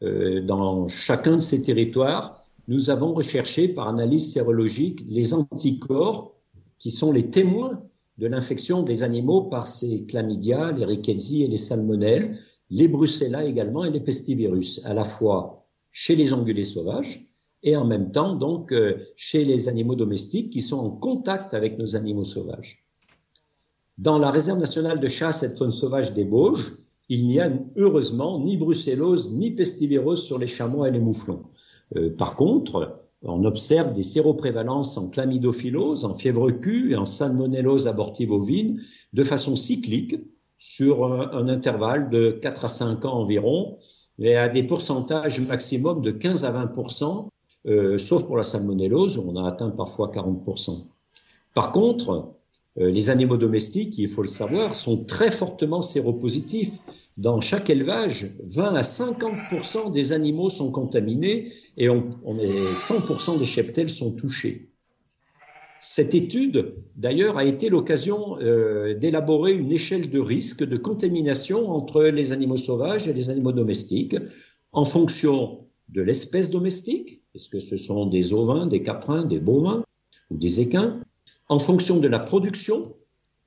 Euh, 0.01 0.39
dans 0.41 0.87
chacun 0.87 1.35
de 1.35 1.41
ces 1.41 1.61
territoires, 1.61 2.45
nous 2.69 2.89
avons 2.89 3.13
recherché 3.13 3.67
par 3.67 3.89
analyse 3.89 4.31
sérologique 4.31 5.03
les 5.09 5.33
anticorps 5.33 6.35
qui 6.79 6.89
sont 6.89 7.11
les 7.11 7.29
témoins 7.29 7.83
de 8.17 8.27
l'infection 8.27 8.81
des 8.81 9.03
animaux 9.03 9.41
par 9.41 9.67
ces 9.67 10.05
chlamydia, 10.05 10.71
les 10.71 10.85
rickettsia 10.85 11.45
et 11.45 11.49
les 11.49 11.57
salmonelles, 11.57 12.37
les 12.69 12.87
brucella 12.87 13.43
également 13.43 13.83
et 13.83 13.91
les 13.91 13.99
pestivirus, 13.99 14.81
à 14.85 14.93
la 14.93 15.03
fois 15.03 15.64
chez 15.97 16.17
les 16.17 16.33
ongulés 16.33 16.65
sauvages 16.65 17.25
et 17.63 17.77
en 17.77 17.85
même 17.85 18.11
temps 18.11 18.35
donc 18.35 18.73
euh, 18.73 18.97
chez 19.15 19.45
les 19.45 19.69
animaux 19.69 19.95
domestiques 19.95 20.49
qui 20.49 20.59
sont 20.59 20.77
en 20.77 20.89
contact 20.89 21.53
avec 21.53 21.79
nos 21.79 21.95
animaux 21.95 22.25
sauvages. 22.25 22.85
Dans 23.97 24.19
la 24.19 24.29
réserve 24.29 24.59
nationale 24.59 24.99
de 24.99 25.07
chasse 25.07 25.43
et 25.43 25.49
de 25.49 25.55
faune 25.55 25.71
sauvage 25.71 26.13
des 26.13 26.25
Bauges, 26.25 26.73
il 27.07 27.25
n'y 27.25 27.39
a 27.39 27.49
heureusement 27.77 28.43
ni 28.43 28.57
brucellose 28.57 29.31
ni 29.31 29.51
pestivirose 29.51 30.21
sur 30.21 30.37
les 30.37 30.47
chamois 30.47 30.89
et 30.89 30.91
les 30.91 30.99
mouflons. 30.99 31.43
Euh, 31.95 32.13
par 32.13 32.35
contre, 32.35 33.05
on 33.21 33.45
observe 33.45 33.93
des 33.93 34.03
séroprévalences 34.03 34.97
en 34.97 35.09
chlamydophilose, 35.09 36.03
en 36.03 36.13
fièvre 36.13 36.51
Q 36.51 36.91
et 36.91 36.97
en 36.97 37.05
salmonellose 37.05 37.87
abortive 37.87 38.33
ovine 38.33 38.81
de 39.13 39.23
façon 39.23 39.55
cyclique 39.55 40.17
sur 40.57 41.05
un, 41.05 41.47
intervalle 41.47 42.09
de 42.09 42.31
4 42.31 42.65
à 42.65 42.67
5 42.67 43.05
ans 43.05 43.13
environ, 43.13 43.77
et 44.19 44.35
à 44.35 44.47
des 44.47 44.63
pourcentages 44.63 45.41
maximum 45.41 46.01
de 46.01 46.11
15 46.11 46.45
à 46.45 46.51
20% 46.51 47.27
euh, 47.67 47.97
sauf 47.97 48.25
pour 48.25 48.37
la 48.37 48.43
salmonellose, 48.43 49.17
on 49.17 49.35
a 49.35 49.47
atteint 49.47 49.71
parfois 49.71 50.11
40% 50.13 50.85
Par 51.55 51.71
contre, 51.71 52.35
euh, 52.77 52.91
les 52.91 53.09
animaux 53.09 53.37
domestiques, 53.37 53.97
il 53.97 54.07
faut 54.07 54.21
le 54.21 54.27
savoir, 54.27 54.75
sont 54.75 55.03
très 55.05 55.31
fortement 55.31 55.81
séropositifs. 55.81 56.77
Dans 57.17 57.41
chaque 57.41 57.69
élevage, 57.69 58.35
20 58.43 58.75
à 58.75 58.81
50% 58.81 59.91
des 59.91 60.11
animaux 60.11 60.49
sont 60.49 60.71
contaminés 60.71 61.51
et 61.77 61.89
on, 61.89 62.37
est 62.37 62.75
100 62.75 63.37
des 63.39 63.45
cheptels 63.45 63.89
sont 63.89 64.15
touchés. 64.15 64.69
Cette 65.79 66.15
étude, 66.15 66.75
d'ailleurs, 66.95 67.37
a 67.37 67.45
été 67.45 67.69
l'occasion 67.69 68.39
euh, 68.39 68.93
d'élaborer 68.93 69.53
une 69.53 69.71
échelle 69.71 70.09
de 70.09 70.19
risque 70.19 70.63
de 70.63 70.77
contamination 70.77 71.69
entre 71.69 72.03
les 72.03 72.31
animaux 72.31 72.57
sauvages 72.57 73.07
et 73.07 73.13
les 73.13 73.29
animaux 73.29 73.51
domestiques 73.51 74.15
en 74.71 74.85
fonction 74.85 75.65
de 75.89 76.01
l'espèce 76.01 76.49
domestique, 76.49 77.23
est-ce 77.33 77.49
que 77.49 77.59
ce 77.59 77.77
sont 77.77 78.05
des 78.05 78.33
ovins, 78.33 78.67
des 78.67 78.81
caprins, 78.81 79.23
des 79.23 79.39
bovins 79.39 79.83
ou 80.31 80.37
des 80.37 80.59
équins, 80.61 81.01
en 81.47 81.59
fonction 81.59 81.99
de 81.99 82.07
la 82.07 82.19
production, 82.19 82.95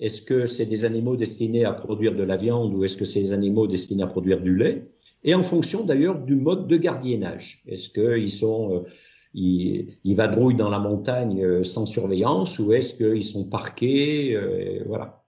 est-ce 0.00 0.23
que 0.23 0.47
c'est 0.47 0.66
des 0.66 0.85
animaux 0.85 1.16
destinés 1.16 1.64
à 1.64 1.73
produire 1.73 2.14
de 2.14 2.23
la 2.23 2.37
viande 2.37 2.75
ou 2.75 2.85
est-ce 2.85 2.97
que 2.97 3.04
c'est 3.04 3.20
des 3.20 3.32
animaux 3.32 3.66
destinés 3.66 4.04
à 4.04 4.06
produire 4.06 4.40
du 4.40 4.56
lait? 4.56 4.88
Et 5.25 5.35
en 5.35 5.42
fonction 5.42 5.85
d'ailleurs 5.85 6.18
du 6.20 6.37
mode 6.37 6.68
de 6.68 6.76
gardiennage. 6.76 7.62
Est-ce 7.66 7.88
qu'ils 7.88 8.30
sont, 8.30 8.76
euh, 8.76 8.80
ils, 9.38 9.88
ils, 10.04 10.14
vadrouillent 10.14 10.54
dans 10.54 10.71
la 10.71 10.78
montagne 10.78 11.42
euh, 11.42 11.62
sans 11.62 11.87
surveillance 11.87 12.59
ou 12.59 12.73
est-ce 12.73 12.95
qu'ils 12.95 13.25
sont 13.25 13.49
parqués 13.49 14.35
euh, 14.35 14.83
Voilà. 14.87 15.25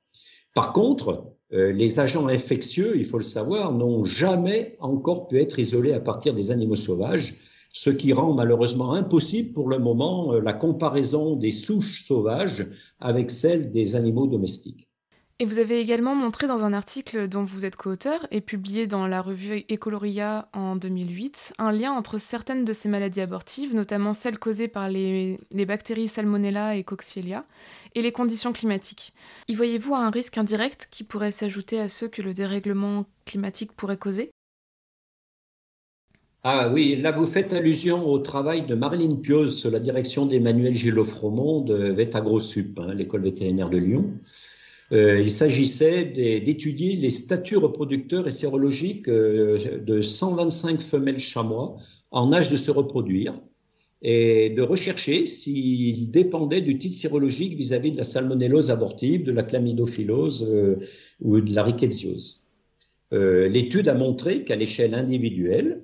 Par 0.54 0.72
contre, 0.72 1.26
les 1.52 1.98
agents 1.98 2.28
infectieux, 2.28 2.96
il 2.96 3.04
faut 3.04 3.18
le 3.18 3.24
savoir, 3.24 3.72
n'ont 3.72 4.04
jamais 4.04 4.76
encore 4.78 5.26
pu 5.26 5.40
être 5.40 5.58
isolés 5.58 5.92
à 5.92 5.98
partir 5.98 6.32
des 6.32 6.52
animaux 6.52 6.76
sauvages 6.76 7.34
ce 7.72 7.90
qui 7.90 8.12
rend 8.12 8.34
malheureusement 8.34 8.94
impossible 8.94 9.52
pour 9.52 9.68
le 9.68 9.78
moment 9.78 10.34
euh, 10.34 10.40
la 10.40 10.52
comparaison 10.52 11.36
des 11.36 11.50
souches 11.50 12.04
sauvages 12.04 12.66
avec 12.98 13.30
celles 13.30 13.70
des 13.70 13.96
animaux 13.96 14.26
domestiques. 14.26 14.89
Et 15.42 15.46
vous 15.46 15.58
avez 15.58 15.80
également 15.80 16.14
montré 16.14 16.46
dans 16.46 16.64
un 16.64 16.74
article 16.74 17.26
dont 17.26 17.44
vous 17.44 17.64
êtes 17.64 17.74
co-auteur 17.74 18.26
et 18.30 18.42
publié 18.42 18.86
dans 18.86 19.06
la 19.06 19.22
revue 19.22 19.64
Ecoloria 19.72 20.50
en 20.52 20.76
2008 20.76 21.54
un 21.58 21.72
lien 21.72 21.92
entre 21.92 22.18
certaines 22.18 22.66
de 22.66 22.74
ces 22.74 22.90
maladies 22.90 23.22
abortives, 23.22 23.74
notamment 23.74 24.12
celles 24.12 24.38
causées 24.38 24.68
par 24.68 24.90
les, 24.90 25.38
bactéries 25.66 26.08
Salmonella 26.08 26.76
et 26.76 26.84
Coxiella, 26.84 27.46
et 27.94 28.02
les 28.02 28.12
conditions 28.12 28.52
climatiques. 28.52 29.14
Y 29.48 29.54
voyez-vous 29.54 29.94
un 29.94 30.10
risque 30.10 30.36
indirect 30.36 30.88
qui 30.90 31.04
pourrait 31.04 31.32
s'ajouter 31.32 31.80
à 31.80 31.88
ceux 31.88 32.08
que 32.08 32.20
le 32.20 32.34
dérèglement 32.34 33.06
climatique 33.24 33.72
pourrait 33.72 33.96
causer? 33.96 34.30
Ah 36.44 36.68
oui, 36.70 36.96
là 36.96 37.12
vous 37.12 37.24
faites 37.24 37.54
allusion 37.54 38.06
au 38.06 38.18
travail 38.18 38.66
de 38.66 38.74
Marilyn 38.74 39.16
Pioz 39.16 39.58
sous 39.58 39.70
la 39.70 39.80
direction 39.80 40.26
d'Emmanuel 40.26 40.74
Gillot-Fromont 40.74 41.62
de 41.62 41.92
VetagroSup, 41.92 42.78
hein, 42.78 42.92
l'école 42.92 43.22
vétérinaire 43.22 43.70
de 43.70 43.78
Lyon. 43.78 44.04
Euh, 44.92 45.20
il 45.20 45.30
s'agissait 45.30 46.04
d'étudier 46.04 46.96
les 46.96 47.10
statuts 47.10 47.56
reproducteurs 47.56 48.26
et 48.26 48.32
sérologiques 48.32 49.08
euh, 49.08 49.78
de 49.78 50.02
125 50.02 50.80
femelles 50.80 51.20
chamois 51.20 51.76
en 52.10 52.32
âge 52.32 52.50
de 52.50 52.56
se 52.56 52.72
reproduire 52.72 53.34
et 54.02 54.50
de 54.50 54.62
rechercher 54.62 55.26
s'ils 55.26 56.10
dépendaient 56.10 56.62
du 56.62 56.78
titre 56.78 56.96
sérologique 56.96 57.54
vis-à-vis 57.54 57.92
de 57.92 57.98
la 57.98 58.04
salmonellose 58.04 58.70
abortive, 58.70 59.24
de 59.24 59.32
la 59.32 59.44
chlamydophilose 59.44 60.48
euh, 60.50 60.80
ou 61.20 61.40
de 61.40 61.54
la 61.54 61.62
rickettsiose. 61.62 62.46
L'étude 63.12 63.88
a 63.88 63.94
montré 63.94 64.44
qu'à 64.44 64.54
l'échelle 64.54 64.94
individuelle, 64.94 65.82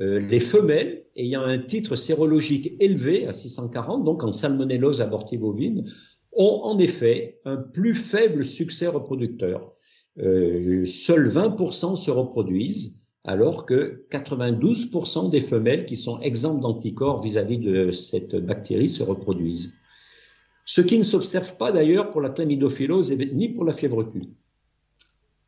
euh, 0.00 0.20
les 0.20 0.38
femelles 0.38 1.06
ayant 1.16 1.42
un 1.42 1.58
titre 1.58 1.96
sérologique 1.96 2.74
élevé 2.78 3.26
à 3.26 3.32
640, 3.32 4.04
donc 4.04 4.22
en 4.22 4.30
salmonellose 4.30 5.00
abortive 5.00 5.40
bovine, 5.40 5.84
ont 6.32 6.60
en 6.64 6.78
effet 6.78 7.40
un 7.44 7.56
plus 7.56 7.94
faible 7.94 8.44
succès 8.44 8.86
reproducteur. 8.86 9.72
Euh, 10.18 10.84
seuls 10.84 11.28
20% 11.28 11.96
se 11.96 12.10
reproduisent, 12.10 13.06
alors 13.24 13.66
que 13.66 14.06
92% 14.10 15.30
des 15.30 15.40
femelles 15.40 15.84
qui 15.84 15.96
sont 15.96 16.20
exemptes 16.20 16.62
d'anticorps 16.62 17.22
vis-à-vis 17.22 17.58
de 17.58 17.90
cette 17.90 18.36
bactérie 18.36 18.88
se 18.88 19.02
reproduisent. 19.02 19.78
Ce 20.64 20.80
qui 20.80 20.98
ne 20.98 21.02
s'observe 21.02 21.56
pas 21.56 21.72
d'ailleurs 21.72 22.10
pour 22.10 22.20
la 22.20 22.30
chlamydophilose 22.30 23.12
ni 23.32 23.48
pour 23.48 23.64
la 23.64 23.72
fièvre 23.72 24.04
Q. 24.04 24.22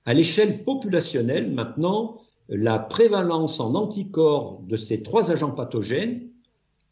À 0.06 0.14
l'échelle 0.14 0.64
populationnelle, 0.64 1.52
maintenant, 1.52 2.20
la 2.48 2.78
prévalence 2.78 3.60
en 3.60 3.74
anticorps 3.74 4.62
de 4.62 4.76
ces 4.76 5.02
trois 5.02 5.30
agents 5.30 5.52
pathogènes 5.52 6.30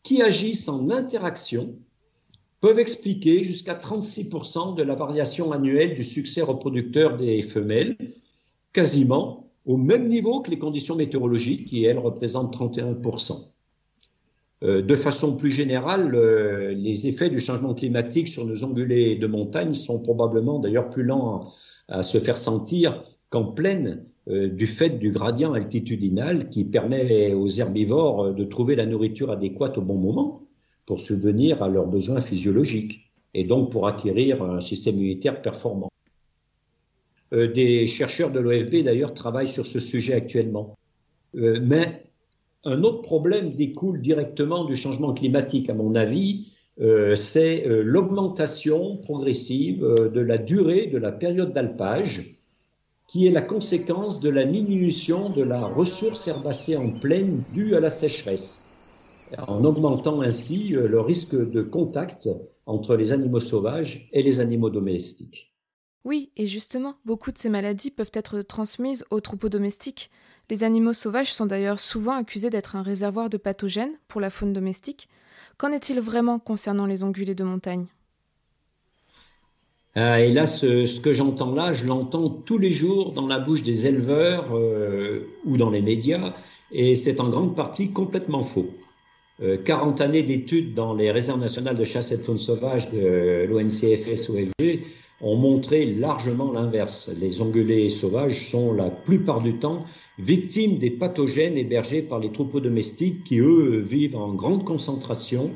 qui 0.02 0.22
agissent 0.22 0.68
en 0.68 0.90
interaction 0.90 1.78
peuvent 2.60 2.78
expliquer 2.78 3.44
jusqu'à 3.44 3.74
36% 3.74 4.74
de 4.74 4.82
la 4.82 4.94
variation 4.94 5.52
annuelle 5.52 5.94
du 5.94 6.04
succès 6.04 6.42
reproducteur 6.42 7.16
des 7.16 7.42
femelles, 7.42 7.96
quasiment 8.72 9.50
au 9.66 9.76
même 9.76 10.08
niveau 10.08 10.40
que 10.40 10.50
les 10.50 10.58
conditions 10.58 10.96
météorologiques 10.96 11.66
qui, 11.66 11.84
elles, 11.84 11.98
représentent 11.98 12.56
31%. 12.56 13.52
Euh, 14.64 14.82
de 14.82 14.96
façon 14.96 15.36
plus 15.36 15.50
générale, 15.50 16.14
euh, 16.14 16.72
les 16.72 17.06
effets 17.06 17.30
du 17.30 17.38
changement 17.38 17.74
climatique 17.74 18.26
sur 18.26 18.44
nos 18.44 18.64
ongulés 18.64 19.16
de 19.16 19.26
montagne 19.28 19.72
sont 19.72 20.02
probablement 20.02 20.58
d'ailleurs 20.58 20.90
plus 20.90 21.04
lents 21.04 21.52
à 21.86 22.02
se 22.02 22.18
faire 22.18 22.36
sentir 22.36 23.04
qu'en 23.30 23.44
plaine 23.44 24.04
euh, 24.28 24.48
du 24.48 24.66
fait 24.66 24.98
du 24.98 25.12
gradient 25.12 25.52
altitudinal 25.52 26.48
qui 26.48 26.64
permet 26.64 27.34
aux 27.34 27.48
herbivores 27.48 28.34
de 28.34 28.44
trouver 28.44 28.74
la 28.74 28.86
nourriture 28.86 29.30
adéquate 29.30 29.78
au 29.78 29.82
bon 29.82 29.96
moment 29.96 30.47
pour 30.88 31.00
subvenir 31.00 31.62
à 31.62 31.68
leurs 31.68 31.86
besoins 31.86 32.22
physiologiques 32.22 33.12
et 33.34 33.44
donc 33.44 33.70
pour 33.70 33.86
acquérir 33.86 34.42
un 34.42 34.58
système 34.58 34.96
immunitaire 34.96 35.42
performant. 35.42 35.90
Euh, 37.34 37.52
des 37.52 37.86
chercheurs 37.86 38.32
de 38.32 38.40
l'OFB 38.40 38.84
d'ailleurs 38.84 39.12
travaillent 39.12 39.54
sur 39.58 39.66
ce 39.66 39.80
sujet 39.80 40.14
actuellement. 40.14 40.78
Euh, 41.36 41.60
mais 41.62 42.04
un 42.64 42.82
autre 42.84 43.02
problème 43.02 43.52
découle 43.52 44.00
directement 44.00 44.64
du 44.64 44.76
changement 44.76 45.12
climatique, 45.12 45.68
à 45.68 45.74
mon 45.74 45.94
avis, 45.94 46.46
euh, 46.80 47.16
c'est 47.16 47.64
l'augmentation 47.66 48.96
progressive 48.96 49.80
de 49.82 50.20
la 50.20 50.38
durée 50.38 50.86
de 50.86 50.96
la 50.96 51.12
période 51.12 51.52
d'alpage, 51.52 52.40
qui 53.06 53.26
est 53.26 53.30
la 53.30 53.42
conséquence 53.42 54.20
de 54.20 54.30
la 54.30 54.46
diminution 54.46 55.28
de 55.28 55.42
la 55.42 55.66
ressource 55.66 56.26
herbacée 56.28 56.78
en 56.78 56.98
plaine 56.98 57.44
due 57.52 57.74
à 57.74 57.80
la 57.80 57.90
sécheresse 57.90 58.68
en 59.36 59.64
augmentant 59.64 60.20
ainsi 60.20 60.74
euh, 60.74 60.88
le 60.88 61.00
risque 61.00 61.34
de 61.34 61.62
contact 61.62 62.28
entre 62.66 62.96
les 62.96 63.12
animaux 63.12 63.40
sauvages 63.40 64.08
et 64.12 64.22
les 64.22 64.40
animaux 64.40 64.70
domestiques. 64.70 65.52
Oui, 66.04 66.30
et 66.36 66.46
justement, 66.46 66.94
beaucoup 67.04 67.32
de 67.32 67.38
ces 67.38 67.48
maladies 67.48 67.90
peuvent 67.90 68.12
être 68.14 68.40
transmises 68.42 69.04
aux 69.10 69.20
troupeaux 69.20 69.48
domestiques. 69.48 70.10
Les 70.48 70.64
animaux 70.64 70.94
sauvages 70.94 71.32
sont 71.32 71.46
d'ailleurs 71.46 71.80
souvent 71.80 72.12
accusés 72.12 72.50
d'être 72.50 72.76
un 72.76 72.82
réservoir 72.82 73.28
de 73.28 73.36
pathogènes 73.36 73.98
pour 74.06 74.20
la 74.20 74.30
faune 74.30 74.52
domestique. 74.52 75.08
Qu'en 75.58 75.72
est-il 75.72 76.00
vraiment 76.00 76.38
concernant 76.38 76.86
les 76.86 77.02
ongulés 77.02 77.34
de 77.34 77.44
montagne? 77.44 77.86
Ah, 79.94 80.20
Et 80.20 80.30
là, 80.30 80.46
ce, 80.46 81.00
que 81.00 81.12
j'entends 81.12 81.52
là, 81.52 81.72
je 81.72 81.84
l'entends 81.86 82.30
tous 82.30 82.58
les 82.58 82.70
jours 82.70 83.12
dans 83.12 83.26
la 83.26 83.38
bouche 83.38 83.62
des 83.62 83.86
éleveurs 83.86 84.54
euh, 84.56 85.26
ou 85.44 85.56
dans 85.56 85.70
les 85.70 85.82
médias, 85.82 86.34
et 86.70 86.94
c'est 86.94 87.20
en 87.20 87.28
grande 87.28 87.56
partie 87.56 87.92
complètement 87.92 88.44
faux. 88.44 88.70
40 89.64 90.00
euh, 90.00 90.04
années 90.04 90.22
d'études 90.22 90.74
dans 90.74 90.94
les 90.94 91.10
réserves 91.10 91.40
nationales 91.40 91.76
de 91.76 91.84
chasse 91.84 92.12
et 92.12 92.16
de 92.16 92.22
faune 92.22 92.38
sauvage 92.38 92.90
de 92.90 93.46
l'ONCFS-OFG 93.48 94.80
ont 95.20 95.36
montré 95.36 95.86
largement 95.86 96.52
l'inverse. 96.52 97.10
Les 97.20 97.40
ongulés 97.40 97.88
sauvages 97.88 98.48
sont 98.50 98.72
la 98.72 98.90
plupart 98.90 99.42
du 99.42 99.54
temps 99.54 99.84
victimes 100.18 100.78
des 100.78 100.90
pathogènes 100.90 101.56
hébergés 101.56 102.02
par 102.02 102.18
les 102.18 102.32
troupeaux 102.32 102.60
domestiques 102.60 103.24
qui, 103.24 103.38
eux, 103.38 103.78
vivent 103.78 104.16
en 104.16 104.32
grande 104.32 104.64
concentration, 104.64 105.50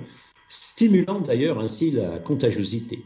stimulant 0.49 1.21
d'ailleurs 1.21 1.61
ainsi 1.61 1.90
la 1.90 2.18
contagiosité. 2.18 3.01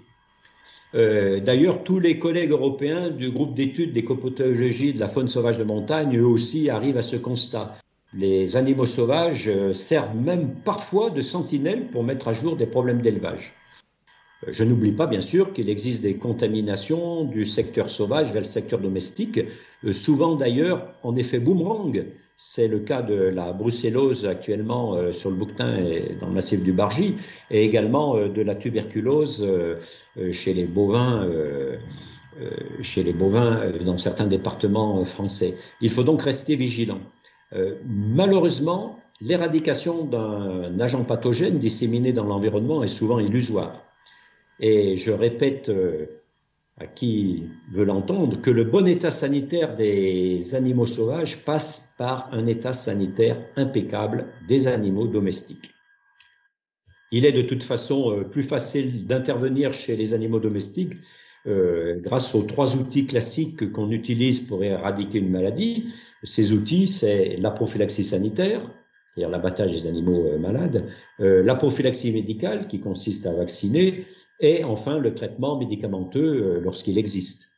Euh, 0.94 1.40
d'ailleurs, 1.40 1.84
tous 1.84 1.98
les 1.98 2.18
collègues 2.18 2.50
européens 2.50 3.10
du 3.10 3.30
groupe 3.30 3.54
d'études 3.54 3.92
d'écopatologie 3.92 4.94
de 4.94 5.00
la 5.00 5.08
faune 5.08 5.28
sauvage 5.28 5.58
de 5.58 5.64
montagne, 5.64 6.16
eux 6.16 6.26
aussi, 6.26 6.70
arrivent 6.70 6.98
à 6.98 7.02
ce 7.02 7.16
constat. 7.16 7.76
Les 8.18 8.56
animaux 8.56 8.86
sauvages 8.86 9.48
euh, 9.48 9.74
servent 9.74 10.16
même 10.16 10.54
parfois 10.64 11.10
de 11.10 11.20
sentinelles 11.20 11.88
pour 11.88 12.02
mettre 12.02 12.28
à 12.28 12.32
jour 12.32 12.56
des 12.56 12.64
problèmes 12.64 13.02
d'élevage. 13.02 13.52
Euh, 14.46 14.52
je 14.52 14.64
n'oublie 14.64 14.92
pas, 14.92 15.06
bien 15.06 15.20
sûr, 15.20 15.52
qu'il 15.52 15.68
existe 15.68 16.02
des 16.02 16.16
contaminations 16.16 17.24
du 17.24 17.44
secteur 17.44 17.90
sauvage 17.90 18.32
vers 18.32 18.40
le 18.40 18.48
secteur 18.48 18.78
domestique, 18.78 19.40
euh, 19.84 19.92
souvent 19.92 20.34
d'ailleurs 20.34 20.94
en 21.02 21.14
effet 21.14 21.38
boomerang. 21.38 22.06
C'est 22.38 22.68
le 22.68 22.78
cas 22.78 23.02
de 23.02 23.14
la 23.14 23.52
brucellose 23.52 24.26
actuellement 24.26 25.10
sur 25.14 25.30
le 25.30 25.36
bouquetin 25.36 25.78
et 25.78 26.16
dans 26.20 26.26
le 26.26 26.34
massif 26.34 26.62
du 26.62 26.72
Bargy, 26.72 27.14
et 27.50 27.64
également 27.64 28.28
de 28.28 28.42
la 28.42 28.54
tuberculose 28.54 29.42
chez 30.32 30.52
les 30.52 30.66
bovins. 30.66 31.26
chez 32.82 33.02
les 33.02 33.14
bovins 33.14 33.72
dans 33.82 33.96
certains 33.96 34.26
départements 34.26 35.02
français. 35.06 35.54
Il 35.80 35.88
faut 35.88 36.02
donc 36.02 36.20
rester 36.20 36.56
vigilant. 36.56 37.00
Euh, 37.52 37.76
malheureusement, 37.84 38.98
l'éradication 39.20 40.04
d'un 40.04 40.78
agent 40.80 41.04
pathogène 41.04 41.58
disséminé 41.58 42.12
dans 42.12 42.24
l'environnement 42.24 42.82
est 42.82 42.88
souvent 42.88 43.18
illusoire. 43.18 43.82
Et 44.60 44.96
je 44.96 45.10
répète 45.10 45.68
euh, 45.68 46.06
à 46.78 46.86
qui 46.86 47.44
veut 47.70 47.84
l'entendre 47.84 48.40
que 48.40 48.50
le 48.50 48.64
bon 48.64 48.86
état 48.86 49.10
sanitaire 49.10 49.74
des 49.74 50.54
animaux 50.54 50.86
sauvages 50.86 51.44
passe 51.44 51.94
par 51.98 52.28
un 52.32 52.46
état 52.46 52.72
sanitaire 52.72 53.38
impeccable 53.56 54.26
des 54.48 54.68
animaux 54.68 55.06
domestiques. 55.06 55.70
Il 57.12 57.24
est 57.24 57.32
de 57.32 57.42
toute 57.42 57.62
façon 57.62 58.12
euh, 58.12 58.24
plus 58.24 58.42
facile 58.42 59.06
d'intervenir 59.06 59.72
chez 59.72 59.96
les 59.96 60.12
animaux 60.12 60.40
domestiques 60.40 60.94
grâce 61.46 62.34
aux 62.34 62.42
trois 62.42 62.76
outils 62.76 63.06
classiques 63.06 63.72
qu'on 63.72 63.90
utilise 63.90 64.40
pour 64.40 64.64
éradiquer 64.64 65.18
une 65.18 65.30
maladie, 65.30 65.86
ces 66.22 66.52
outils, 66.52 66.86
c'est 66.86 67.36
la 67.36 67.50
prophylaxie 67.50 68.04
sanitaire, 68.04 68.62
c'est-à-dire 69.16 69.30
l'abattage 69.30 69.72
des 69.72 69.86
animaux 69.86 70.26
euh, 70.26 70.38
malades, 70.38 70.86
euh, 71.20 71.42
la 71.42 71.54
prophylaxie 71.54 72.12
médicale 72.12 72.66
qui 72.66 72.80
consiste 72.80 73.26
à 73.26 73.32
vacciner, 73.32 74.04
et 74.40 74.64
enfin 74.64 74.98
le 74.98 75.14
traitement 75.14 75.58
médicamenteux 75.58 76.20
euh, 76.20 76.60
lorsqu'il 76.60 76.98
existe. 76.98 77.48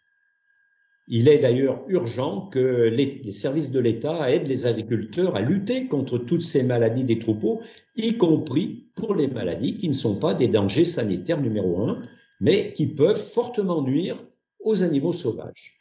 Il 1.08 1.26
est 1.26 1.38
d'ailleurs 1.38 1.82
urgent 1.88 2.48
que 2.48 2.88
les, 2.92 3.32
services 3.32 3.72
de 3.72 3.80
l'État 3.80 4.30
aident 4.30 4.46
les 4.46 4.66
agriculteurs 4.66 5.34
à 5.34 5.40
lutter 5.40 5.88
contre 5.88 6.18
toutes 6.18 6.42
ces 6.42 6.62
maladies 6.62 7.04
des 7.04 7.18
troupeaux, 7.18 7.62
y 7.96 8.18
compris 8.18 8.84
pour 8.94 9.14
les 9.14 9.26
maladies 9.26 9.76
qui 9.76 9.88
ne 9.88 9.94
sont 9.94 10.16
pas 10.16 10.34
des 10.34 10.48
dangers 10.48 10.84
sanitaires 10.84 11.40
numéro 11.40 11.80
un, 11.88 12.02
mais 12.40 12.72
qui 12.72 12.86
peuvent 12.86 13.20
fortement 13.20 13.82
nuire 13.82 14.22
aux 14.60 14.82
animaux 14.82 15.12
sauvages. 15.12 15.78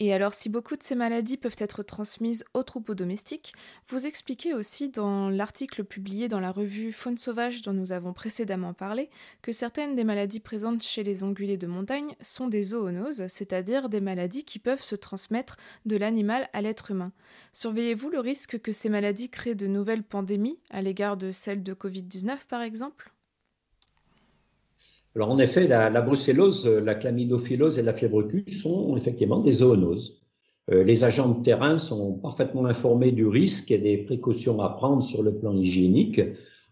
Et 0.00 0.12
alors, 0.12 0.34
si 0.34 0.48
beaucoup 0.48 0.76
de 0.76 0.82
ces 0.82 0.96
maladies 0.96 1.36
peuvent 1.36 1.54
être 1.58 1.84
transmises 1.84 2.44
aux 2.52 2.64
troupeaux 2.64 2.96
domestiques, 2.96 3.52
vous 3.88 4.08
expliquez 4.08 4.52
aussi 4.52 4.88
dans 4.90 5.30
l'article 5.30 5.84
publié 5.84 6.26
dans 6.26 6.40
la 6.40 6.50
revue 6.50 6.90
Faune 6.90 7.16
sauvage 7.16 7.62
dont 7.62 7.72
nous 7.72 7.92
avons 7.92 8.12
précédemment 8.12 8.74
parlé 8.74 9.08
que 9.40 9.52
certaines 9.52 9.94
des 9.94 10.02
maladies 10.02 10.40
présentes 10.40 10.82
chez 10.82 11.04
les 11.04 11.22
ongulés 11.22 11.56
de 11.56 11.68
montagne 11.68 12.16
sont 12.20 12.48
des 12.48 12.64
zoonoses, 12.64 13.28
c'est-à-dire 13.28 13.88
des 13.88 14.00
maladies 14.00 14.44
qui 14.44 14.58
peuvent 14.58 14.82
se 14.82 14.96
transmettre 14.96 15.56
de 15.86 15.96
l'animal 15.96 16.48
à 16.52 16.60
l'être 16.60 16.90
humain. 16.90 17.12
Surveillez-vous 17.52 18.10
le 18.10 18.20
risque 18.20 18.58
que 18.60 18.72
ces 18.72 18.88
maladies 18.88 19.30
créent 19.30 19.54
de 19.54 19.68
nouvelles 19.68 20.04
pandémies 20.04 20.58
à 20.70 20.82
l'égard 20.82 21.16
de 21.16 21.30
celles 21.30 21.62
de 21.62 21.72
Covid-19 21.72 22.46
par 22.48 22.62
exemple? 22.62 23.13
Alors 25.16 25.30
en 25.30 25.38
effet, 25.38 25.66
la, 25.68 26.00
brucellose, 26.00 26.66
la 26.66 26.96
chlamydophilose 26.96 27.78
et 27.78 27.82
la 27.82 27.92
fièvre 27.92 28.24
Q 28.24 28.44
sont 28.50 28.96
effectivement 28.96 29.40
des 29.40 29.52
zoonoses. 29.52 30.20
Euh, 30.72 30.82
les 30.82 31.04
agents 31.04 31.28
de 31.28 31.42
terrain 31.42 31.78
sont 31.78 32.14
parfaitement 32.14 32.64
informés 32.66 33.12
du 33.12 33.26
risque 33.26 33.70
et 33.70 33.78
des 33.78 33.98
précautions 33.98 34.60
à 34.60 34.70
prendre 34.70 35.02
sur 35.02 35.22
le 35.22 35.38
plan 35.38 35.56
hygiénique, 35.56 36.20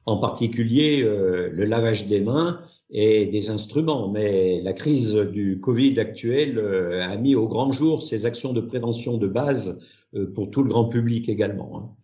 en 0.07 0.17
particulier 0.17 1.03
euh, 1.05 1.51
le 1.53 1.65
lavage 1.67 2.09
des 2.09 2.21
mains 2.21 2.61
et 2.91 3.27
des 3.27 3.51
instruments. 3.51 4.11
Mais 4.11 4.61
la 4.63 4.73
crise 4.73 5.15
du 5.15 5.61
Covid 5.61 6.01
actuelle 6.01 6.59
euh, 6.59 7.07
a 7.07 7.17
mis 7.17 7.37
au 7.37 7.47
grand 7.47 7.71
jour 7.71 8.03
ces 8.03 8.27
actions 8.27 8.53
de 8.53 8.61
prévention 8.61 9.19
de 9.19 9.29
base 9.29 10.01
pour 10.35 10.51
tout 10.51 10.63
le 10.63 10.69
grand 10.69 10.87
public 10.87 11.31
également. 11.31 11.97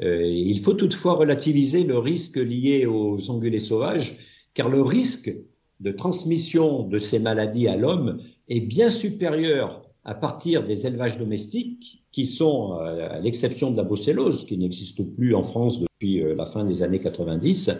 Hein. 0.00 0.06
il 0.06 0.60
faut 0.60 0.74
toutefois 0.74 1.14
relativiser 1.14 1.82
le 1.82 1.98
risque 1.98 2.36
lié 2.36 2.86
aux 2.86 3.28
ongulés 3.28 3.58
sauvages, 3.58 4.16
car 4.54 4.68
le 4.68 4.82
risque 4.82 5.32
de 5.80 5.90
transmission 5.90 6.82
de 6.84 6.98
ces 6.98 7.18
maladies 7.18 7.68
à 7.68 7.76
l'homme 7.76 8.18
est 8.48 8.60
bien 8.60 8.90
supérieur 8.90 9.82
à 10.04 10.14
partir 10.14 10.64
des 10.64 10.86
élevages 10.86 11.18
domestiques 11.18 12.04
qui 12.12 12.26
sont, 12.26 12.78
euh, 12.80 13.08
à 13.10 13.20
l'exception 13.20 13.70
de 13.70 13.76
la 13.76 13.82
brucellose, 13.82 14.44
qui 14.44 14.58
n'existe 14.58 15.14
plus 15.14 15.34
en 15.34 15.42
France 15.42 15.80
depuis 15.80 16.22
euh, 16.22 16.34
la 16.34 16.46
fin 16.46 16.64
des 16.64 16.82
années 16.82 16.98
90, 16.98 17.70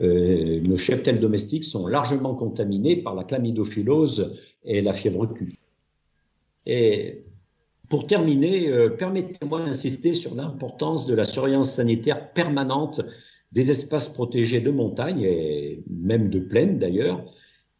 euh, 0.00 0.60
nos 0.60 0.76
cheptels 0.76 1.20
domestiques 1.20 1.64
sont 1.64 1.86
largement 1.86 2.34
contaminés 2.34 2.96
par 2.96 3.14
la 3.14 3.24
chlamydophilose 3.24 4.36
et 4.64 4.82
la 4.82 4.92
fièvre 4.92 5.26
Q. 5.26 5.54
Et 6.66 7.24
Pour 7.88 8.06
terminer, 8.06 8.70
permettez-moi 8.96 9.64
d'insister 9.64 10.14
sur 10.14 10.34
l'importance 10.34 11.06
de 11.06 11.14
la 11.14 11.24
surveillance 11.24 11.72
sanitaire 11.72 12.32
permanente 12.32 13.02
des 13.50 13.70
espaces 13.70 14.08
protégés 14.08 14.60
de 14.60 14.70
montagne 14.70 15.22
et 15.22 15.82
même 15.90 16.30
de 16.30 16.38
plaine 16.40 16.78
d'ailleurs, 16.78 17.24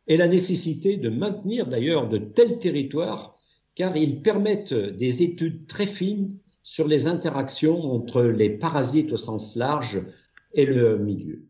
et 0.07 0.17
la 0.17 0.29
nécessité 0.29 0.97
de 0.97 1.09
maintenir 1.09 1.67
d'ailleurs 1.67 2.09
de 2.09 2.19
tels 2.19 2.59
territoires 2.59 3.37
car 3.75 3.97
ils 3.97 4.21
permettent 4.21 4.75
des 4.75 5.23
études 5.23 5.67
très 5.67 5.87
fines 5.87 6.39
sur 6.63 6.87
les 6.87 7.07
interactions 7.07 7.93
entre 7.93 8.23
les 8.23 8.51
parasites 8.51 9.13
au 9.13 9.17
sens 9.17 9.57
large 9.57 10.03
et 10.53 10.67
le 10.67 10.99
milieu. 10.99 11.47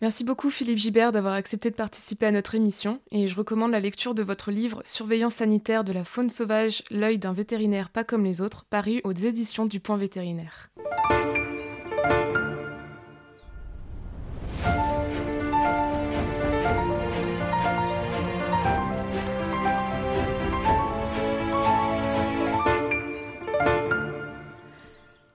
Merci 0.00 0.22
beaucoup 0.22 0.48
Philippe 0.48 0.78
Gibert 0.78 1.10
d'avoir 1.10 1.34
accepté 1.34 1.70
de 1.70 1.74
participer 1.74 2.26
à 2.26 2.30
notre 2.30 2.54
émission 2.54 3.00
et 3.10 3.26
je 3.26 3.34
recommande 3.34 3.72
la 3.72 3.80
lecture 3.80 4.14
de 4.14 4.22
votre 4.22 4.52
livre 4.52 4.80
Surveillance 4.84 5.36
sanitaire 5.36 5.82
de 5.82 5.92
la 5.92 6.04
faune 6.04 6.30
sauvage, 6.30 6.84
l'œil 6.92 7.18
d'un 7.18 7.32
vétérinaire 7.32 7.90
pas 7.90 8.04
comme 8.04 8.24
les 8.24 8.40
autres, 8.40 8.64
paru 8.70 9.00
aux 9.02 9.12
éditions 9.12 9.66
du 9.66 9.80
Point 9.80 9.96
vétérinaire. 9.96 10.70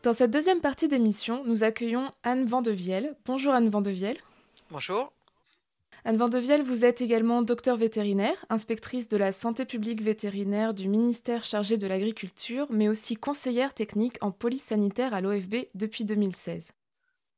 Dans 0.04 0.12
cette 0.12 0.32
deuxième 0.32 0.60
partie 0.60 0.90
d'émission, 0.90 1.46
nous 1.46 1.64
accueillons 1.64 2.12
Anne 2.24 2.44
Vandevielle. 2.44 3.16
Bonjour 3.26 3.54
Anne 3.54 3.70
Vandevielle. 3.70 4.18
Bonjour. 4.70 5.14
Anne 6.04 6.18
Vandevielle, 6.18 6.62
vous 6.62 6.84
êtes 6.84 7.00
également 7.00 7.42
docteur 7.42 7.78
vétérinaire, 7.78 8.46
inspectrice 8.50 9.08
de 9.08 9.16
la 9.16 9.32
santé 9.32 9.64
publique 9.64 10.02
vétérinaire 10.02 10.74
du 10.74 10.90
ministère 10.90 11.46
chargé 11.46 11.78
de 11.78 11.88
l'agriculture, 11.88 12.68
mais 12.70 12.90
aussi 12.90 13.16
conseillère 13.16 13.74
technique 13.74 14.18
en 14.20 14.32
police 14.32 14.64
sanitaire 14.64 15.14
à 15.14 15.22
l'OFB 15.22 15.68
depuis 15.74 16.04
2016. 16.04 16.72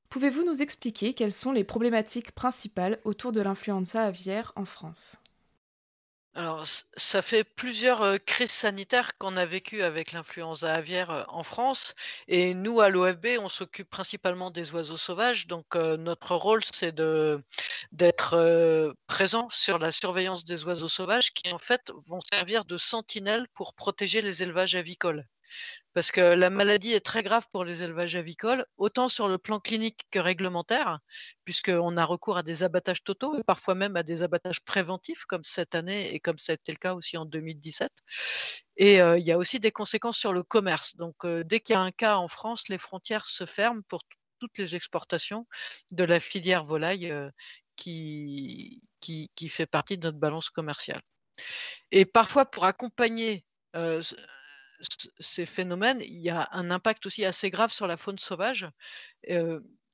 Pouvez-vous 0.09 0.43
nous 0.43 0.63
expliquer 0.63 1.13
quelles 1.13 1.33
sont 1.33 1.51
les 1.51 1.63
problématiques 1.63 2.31
principales 2.31 2.97
autour 3.03 3.31
de 3.31 3.41
l'influenza 3.41 4.01
aviaire 4.01 4.53
en 4.55 4.65
France? 4.65 5.21
Alors, 6.37 6.65
ça 6.97 7.21
fait 7.21 7.45
plusieurs 7.45 8.17
crises 8.25 8.51
sanitaires 8.51 9.17
qu'on 9.17 9.37
a 9.37 9.45
vécues 9.45 9.81
avec 9.83 10.11
l'influenza 10.11 10.73
aviaire 10.73 11.25
en 11.29 11.43
France. 11.43 11.95
Et 12.27 12.53
nous, 12.53 12.81
à 12.81 12.89
l'OFB, 12.89 13.39
on 13.39 13.47
s'occupe 13.47 13.89
principalement 13.89 14.51
des 14.51 14.71
oiseaux 14.73 14.97
sauvages. 14.97 15.47
Donc, 15.47 15.75
notre 15.75 16.35
rôle, 16.35 16.61
c'est 16.65 16.93
d'être 17.93 18.93
présent 19.07 19.47
sur 19.49 19.79
la 19.79 19.91
surveillance 19.91 20.43
des 20.43 20.65
oiseaux 20.65 20.89
sauvages 20.89 21.31
qui, 21.33 21.53
en 21.53 21.57
fait, 21.59 21.91
vont 22.05 22.19
servir 22.21 22.65
de 22.65 22.75
sentinelles 22.75 23.47
pour 23.53 23.73
protéger 23.73 24.21
les 24.21 24.43
élevages 24.43 24.75
avicoles 24.75 25.25
parce 25.95 26.11
que 26.11 26.19
la 26.19 26.49
maladie 26.49 26.91
est 26.91 26.99
très 26.99 27.23
grave 27.23 27.47
pour 27.51 27.63
les 27.63 27.81
élevages 27.81 28.17
avicoles, 28.17 28.65
autant 28.75 29.07
sur 29.07 29.29
le 29.29 29.37
plan 29.37 29.61
clinique 29.61 30.01
que 30.11 30.19
réglementaire, 30.19 30.99
puisqu'on 31.45 31.95
a 31.95 32.03
recours 32.03 32.35
à 32.35 32.43
des 32.43 32.63
abattages 32.63 33.01
totaux 33.01 33.39
et 33.39 33.43
parfois 33.45 33.75
même 33.75 33.95
à 33.95 34.03
des 34.03 34.21
abattages 34.21 34.59
préventifs, 34.59 35.23
comme 35.23 35.45
cette 35.45 35.73
année 35.73 36.13
et 36.13 36.19
comme 36.19 36.37
ça 36.37 36.51
a 36.51 36.55
été 36.55 36.73
le 36.73 36.77
cas 36.77 36.95
aussi 36.95 37.15
en 37.15 37.23
2017. 37.23 37.89
Et 38.75 38.97
il 38.97 39.23
y 39.25 39.31
a 39.31 39.37
aussi 39.37 39.61
des 39.61 39.71
conséquences 39.71 40.17
sur 40.17 40.33
le 40.33 40.43
commerce. 40.43 40.97
Donc, 40.97 41.15
dès 41.25 41.61
qu'il 41.61 41.75
y 41.75 41.77
a 41.77 41.81
un 41.81 41.91
cas 41.91 42.17
en 42.17 42.27
France, 42.27 42.67
les 42.67 42.77
frontières 42.77 43.29
se 43.29 43.45
ferment 43.45 43.81
pour 43.87 44.01
toutes 44.39 44.57
les 44.57 44.75
exportations 44.75 45.47
de 45.91 46.03
la 46.03 46.19
filière 46.19 46.65
volaille 46.65 47.13
qui, 47.77 48.81
qui, 48.99 49.31
qui, 49.33 49.47
fait 49.47 49.65
partie 49.65 49.97
de 49.97 50.07
notre 50.07 50.19
balance 50.19 50.49
commerciale. 50.49 51.01
Et 51.91 52.03
parfois, 52.03 52.43
pour 52.43 52.65
accompagner 52.65 53.45
ces 55.19 55.45
phénomènes, 55.45 56.01
il 56.01 56.19
y 56.19 56.29
a 56.29 56.49
un 56.51 56.71
impact 56.71 57.05
aussi 57.05 57.25
assez 57.25 57.49
grave 57.49 57.71
sur 57.71 57.87
la 57.87 57.97
faune 57.97 58.19
sauvage. 58.19 58.67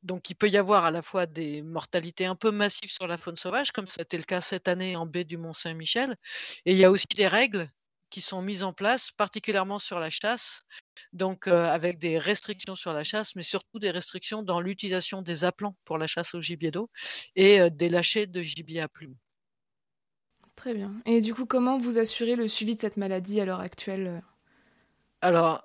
donc, 0.04 0.30
il 0.30 0.36
peut 0.36 0.50
y 0.50 0.58
avoir 0.58 0.86
à 0.86 0.92
la 0.92 1.02
fois 1.02 1.26
des 1.26 1.62
mortalités 1.62 2.26
un 2.26 2.36
peu 2.36 2.52
massives 2.52 2.92
sur 2.92 3.08
la 3.08 3.18
faune 3.18 3.38
sauvage, 3.38 3.72
comme 3.72 3.88
c'était 3.88 4.18
le 4.18 4.24
cas 4.24 4.42
cette 4.42 4.68
année 4.68 4.96
en 4.96 5.06
baie 5.06 5.26
du 5.26 5.38
Mont-Saint-Michel. 5.38 6.16
Et 6.66 6.72
il 6.74 6.78
y 6.78 6.86
a 6.86 6.92
aussi 6.92 7.06
des 7.16 7.28
règles 7.28 7.70
qui 8.10 8.22
sont 8.22 8.42
mises 8.42 8.64
en 8.64 8.74
place, 8.74 9.12
particulièrement 9.12 9.80
sur 9.80 10.00
la 10.00 10.10
chasse, 10.10 10.64
donc 11.14 11.48
avec 11.48 11.98
des 11.98 12.18
restrictions 12.18 12.76
sur 12.76 12.94
la 12.94 13.04
chasse, 13.04 13.36
mais 13.36 13.44
surtout 13.44 13.80
des 13.80 13.92
restrictions 13.92 14.44
dans 14.44 14.60
l'utilisation 14.60 15.22
des 15.22 15.46
appelants 15.46 15.78
pour 15.86 15.98
la 15.98 16.08
chasse 16.08 16.34
au 16.34 16.42
gibier 16.42 16.72
d'eau 16.72 16.90
et 17.36 17.70
des 17.70 17.90
lâchers 17.90 18.28
de 18.28 18.42
gibier 18.42 18.82
à 18.82 18.90
plumes. 18.90 19.16
Très 20.56 20.74
bien. 20.74 20.94
Et 21.06 21.22
du 21.22 21.34
coup, 21.34 21.46
comment 21.46 21.78
vous 21.78 21.98
assurez 21.98 22.36
le 22.36 22.48
suivi 22.48 22.76
de 22.76 22.82
cette 22.82 22.98
maladie 22.98 23.40
à 23.40 23.46
l'heure 23.46 23.62
actuelle 23.62 24.22
alors, 25.22 25.64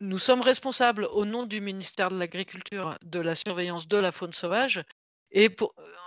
nous 0.00 0.18
sommes 0.18 0.40
responsables 0.40 1.04
au 1.04 1.24
nom 1.24 1.44
du 1.44 1.60
ministère 1.60 2.10
de 2.10 2.18
l'Agriculture 2.18 2.98
de 3.02 3.20
la 3.20 3.34
surveillance 3.34 3.88
de 3.88 3.96
la 3.96 4.12
faune 4.12 4.32
sauvage. 4.32 4.82
Et 5.30 5.54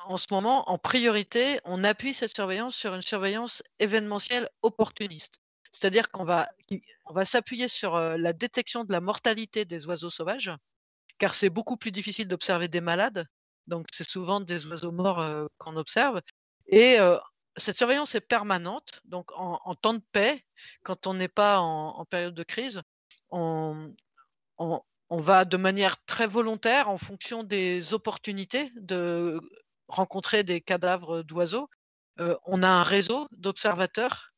en 0.05 0.17
ce 0.17 0.27
moment, 0.31 0.69
en 0.69 0.77
priorité, 0.77 1.59
on 1.65 1.83
appuie 1.83 2.13
cette 2.13 2.35
surveillance 2.35 2.75
sur 2.75 2.93
une 2.95 3.01
surveillance 3.01 3.63
événementielle 3.79 4.49
opportuniste. 4.61 5.39
C'est-à-dire 5.71 6.09
qu'on 6.09 6.23
va, 6.23 6.47
s'appuyer 7.25 7.67
sur 7.67 7.99
la 7.99 8.33
détection 8.33 8.83
de 8.83 8.91
la 8.91 9.01
mortalité 9.01 9.65
des 9.65 9.85
oiseaux 9.85 10.09
sauvages, 10.09 10.51
car 11.19 11.33
c'est 11.33 11.49
beaucoup 11.49 11.77
plus 11.77 11.91
difficile 11.91 12.27
d'observer 12.27 12.67
des 12.67 12.81
malades. 12.81 13.27
Donc, 13.67 13.85
c'est 13.91 14.07
souvent 14.07 14.39
des 14.39 14.65
oiseaux 14.65 14.91
morts 14.91 15.47
qu'on 15.57 15.75
observe. 15.75 16.21
Et 16.67 16.97
cette 17.59 17.77
surveillance 17.77 18.15
est 18.15 18.21
permanente, 18.21 19.01
donc 19.05 19.31
en, 19.35 19.75
temps 19.75 19.93
de 19.93 20.01
paix, 20.11 20.43
quand 20.83 21.07
on 21.07 21.13
n'est 21.13 21.27
pas 21.27 21.59
en, 21.59 22.05
période 22.05 22.33
de 22.33 22.43
crise, 22.43 22.81
on, 23.29 23.93
va 25.09 25.45
de 25.45 25.57
manière 25.57 26.03
très 26.05 26.27
volontaire, 26.27 26.89
en 26.89 26.97
fonction 26.97 27.43
des 27.43 27.93
opportunités 27.93 28.71
de 28.75 29.39
rencontrer 29.87 30.43
des 30.43 30.61
cadavres 30.61 31.23
d'oiseaux, 31.23 31.69
euh, 32.19 32.35
on 32.45 32.63
a 32.63 32.67
un 32.67 32.83
réseau 32.83 33.27
d'observateurs 33.31 34.31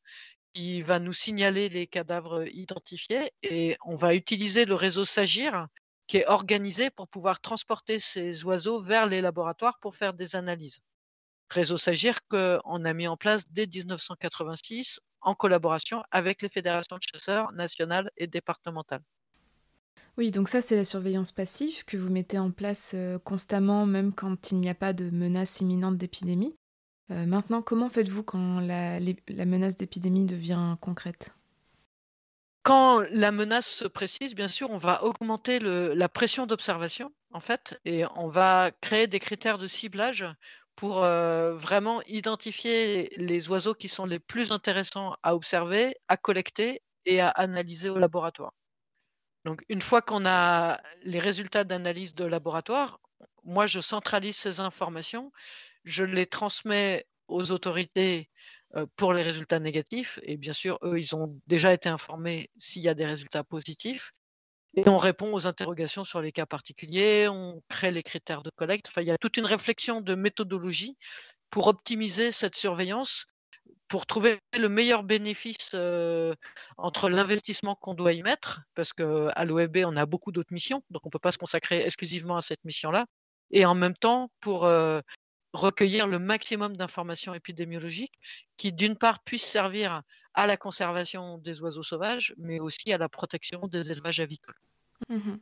qui 0.52 0.82
va 0.82 0.98
nous 0.98 1.12
signaler 1.12 1.68
les 1.68 1.86
cadavres 1.86 2.46
identifiés 2.54 3.32
et 3.42 3.76
on 3.84 3.96
va 3.96 4.14
utiliser 4.14 4.64
le 4.64 4.74
réseau 4.74 5.04
SAGIR 5.04 5.66
qui 6.06 6.18
est 6.18 6.26
organisé 6.26 6.90
pour 6.90 7.08
pouvoir 7.08 7.40
transporter 7.40 7.98
ces 7.98 8.44
oiseaux 8.44 8.82
vers 8.82 9.06
les 9.06 9.20
laboratoires 9.20 9.78
pour 9.78 9.96
faire 9.96 10.12
des 10.12 10.36
analyses 10.36 10.80
réseau 11.52 11.76
Sagir 11.76 12.18
qu'on 12.28 12.84
a 12.84 12.92
mis 12.94 13.06
en 13.06 13.16
place 13.16 13.44
dès 13.50 13.66
1986 13.66 15.00
en 15.20 15.34
collaboration 15.34 16.02
avec 16.10 16.42
les 16.42 16.48
fédérations 16.48 16.96
de 16.96 17.02
chasseurs 17.02 17.52
nationales 17.52 18.10
et 18.16 18.26
départementales. 18.26 19.02
Oui, 20.18 20.30
donc 20.30 20.48
ça 20.48 20.60
c'est 20.60 20.76
la 20.76 20.84
surveillance 20.84 21.32
passive 21.32 21.84
que 21.84 21.96
vous 21.96 22.10
mettez 22.10 22.38
en 22.38 22.50
place 22.50 22.92
euh, 22.94 23.18
constamment, 23.18 23.86
même 23.86 24.12
quand 24.12 24.50
il 24.50 24.58
n'y 24.58 24.68
a 24.68 24.74
pas 24.74 24.92
de 24.92 25.08
menace 25.08 25.60
imminente 25.60 25.96
d'épidémie. 25.96 26.54
Euh, 27.10 27.26
maintenant, 27.26 27.62
comment 27.62 27.88
faites-vous 27.88 28.22
quand 28.22 28.60
la, 28.60 29.00
menace 29.00 29.76
d'épidémie 29.76 30.26
devient 30.26 30.76
concrète? 30.80 31.34
Quand 32.62 33.00
la 33.10 33.32
menace 33.32 33.66
se 33.66 33.86
précise, 33.86 34.34
bien 34.34 34.48
sûr, 34.48 34.70
on 34.70 34.76
va 34.76 35.02
augmenter 35.02 35.58
la 35.58 36.08
pression 36.08 36.46
d'observation, 36.46 37.10
en 37.32 37.40
fait, 37.40 37.80
et 37.84 38.04
on 38.14 38.28
va 38.28 38.70
créer 38.80 39.08
des 39.08 39.18
critères 39.18 39.58
de 39.58 39.66
ciblage 39.66 40.24
pour 40.76 41.00
vraiment 41.00 42.02
identifier 42.06 43.12
les 43.16 43.48
oiseaux 43.48 43.74
qui 43.74 43.88
sont 43.88 44.06
les 44.06 44.18
plus 44.18 44.52
intéressants 44.52 45.16
à 45.22 45.34
observer, 45.34 45.94
à 46.08 46.16
collecter 46.16 46.82
et 47.04 47.20
à 47.20 47.28
analyser 47.28 47.88
au 47.88 47.98
laboratoire. 47.98 48.52
Donc, 49.44 49.64
une 49.68 49.82
fois 49.82 50.02
qu'on 50.02 50.24
a 50.24 50.80
les 51.02 51.18
résultats 51.18 51.64
d'analyse 51.64 52.14
de 52.14 52.24
laboratoire, 52.24 53.00
moi, 53.44 53.66
je 53.66 53.80
centralise 53.80 54.36
ces 54.36 54.60
informations, 54.60 55.32
je 55.84 56.04
les 56.04 56.26
transmets 56.26 57.06
aux 57.28 57.50
autorités 57.50 58.30
pour 58.96 59.12
les 59.12 59.22
résultats 59.22 59.58
négatifs. 59.58 60.18
Et 60.22 60.36
bien 60.36 60.52
sûr, 60.52 60.78
eux, 60.82 60.98
ils 60.98 61.14
ont 61.14 61.38
déjà 61.46 61.72
été 61.72 61.88
informés 61.88 62.50
s'il 62.56 62.82
y 62.82 62.88
a 62.88 62.94
des 62.94 63.04
résultats 63.04 63.44
positifs. 63.44 64.12
Et 64.74 64.88
on 64.88 64.96
répond 64.96 65.34
aux 65.34 65.46
interrogations 65.46 66.04
sur 66.04 66.22
les 66.22 66.32
cas 66.32 66.46
particuliers, 66.46 67.28
on 67.28 67.62
crée 67.68 67.90
les 67.90 68.02
critères 68.02 68.42
de 68.42 68.50
collecte. 68.50 68.88
Enfin, 68.88 69.02
il 69.02 69.08
y 69.08 69.10
a 69.10 69.18
toute 69.18 69.36
une 69.36 69.44
réflexion 69.44 70.00
de 70.00 70.14
méthodologie 70.14 70.96
pour 71.50 71.66
optimiser 71.66 72.32
cette 72.32 72.56
surveillance, 72.56 73.26
pour 73.88 74.06
trouver 74.06 74.38
le 74.58 74.70
meilleur 74.70 75.02
bénéfice 75.02 75.72
euh, 75.74 76.34
entre 76.78 77.10
l'investissement 77.10 77.74
qu'on 77.74 77.92
doit 77.92 78.14
y 78.14 78.22
mettre, 78.22 78.62
parce 78.74 78.94
qu'à 78.94 79.44
l'OEB, 79.44 79.84
on 79.84 79.96
a 79.96 80.06
beaucoup 80.06 80.32
d'autres 80.32 80.54
missions, 80.54 80.82
donc 80.88 81.02
on 81.04 81.08
ne 81.08 81.12
peut 81.12 81.18
pas 81.18 81.32
se 81.32 81.38
consacrer 81.38 81.84
exclusivement 81.84 82.38
à 82.38 82.40
cette 82.40 82.64
mission-là, 82.64 83.04
et 83.50 83.66
en 83.66 83.74
même 83.74 83.94
temps 83.94 84.30
pour 84.40 84.64
euh, 84.64 85.00
recueillir 85.52 86.06
le 86.06 86.18
maximum 86.18 86.76
d'informations 86.76 87.34
épidémiologiques 87.34 88.18
qui, 88.56 88.72
d'une 88.72 88.96
part, 88.96 89.22
puissent 89.24 89.46
servir 89.46 90.02
à 90.34 90.46
la 90.46 90.56
conservation 90.56 91.38
des 91.38 91.60
oiseaux 91.60 91.82
sauvages, 91.82 92.34
mais 92.38 92.60
aussi 92.60 92.92
à 92.92 92.98
la 92.98 93.08
protection 93.08 93.66
des 93.68 93.92
élevages 93.92 94.20
avicoles. 94.20 94.58
Mhm. 95.08 95.40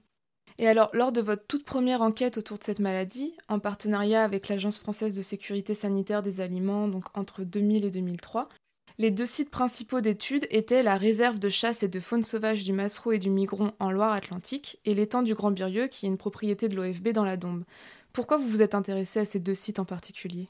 Et 0.59 0.67
alors, 0.67 0.91
lors 0.93 1.13
de 1.13 1.21
votre 1.21 1.47
toute 1.47 1.65
première 1.65 2.03
enquête 2.03 2.37
autour 2.37 2.59
de 2.59 2.65
cette 2.65 2.81
maladie, 2.81 3.35
en 3.49 3.61
partenariat 3.61 4.25
avec 4.25 4.49
l'Agence 4.49 4.79
française 4.79 5.17
de 5.17 5.23
sécurité 5.23 5.75
sanitaire 5.75 6.23
des 6.23 6.41
aliments, 6.41 6.89
donc 6.89 7.17
entre 7.17 7.45
2000 7.45 7.85
et 7.85 7.91
2003, 7.91 8.49
Les 8.99 9.11
deux 9.11 9.27
sites 9.27 9.51
principaux 9.51 10.01
d'études 10.01 10.47
étaient 10.51 10.83
la 10.83 10.97
réserve 10.97 11.39
de 11.39 11.49
chasse 11.49 11.83
et 11.83 11.89
de 11.89 12.01
faune 12.01 12.23
sauvage 12.23 12.65
du 12.65 12.73
Massereau 12.73 13.13
et 13.13 13.19
du 13.19 13.31
Migron 13.31 13.73
en 13.79 13.91
Loire-Atlantique 13.91 14.79
et 14.85 14.95
l'étang 14.95 15.23
du 15.23 15.35
Grand 15.35 15.51
Burieux 15.51 15.87
qui 15.87 16.07
est 16.07 16.09
une 16.09 16.19
propriété 16.19 16.69
de 16.69 16.77
l'OFB 16.77 17.09
dans 17.09 17.25
la 17.25 17.37
Dombe. 17.37 17.65
Pourquoi 18.13 18.37
vous 18.37 18.49
vous 18.49 18.63
êtes 18.63 18.75
intéressé 18.75 19.21
à 19.21 19.25
ces 19.25 19.39
deux 19.39 19.55
sites 19.55 19.79
en 19.79 19.85
particulier? 19.85 20.49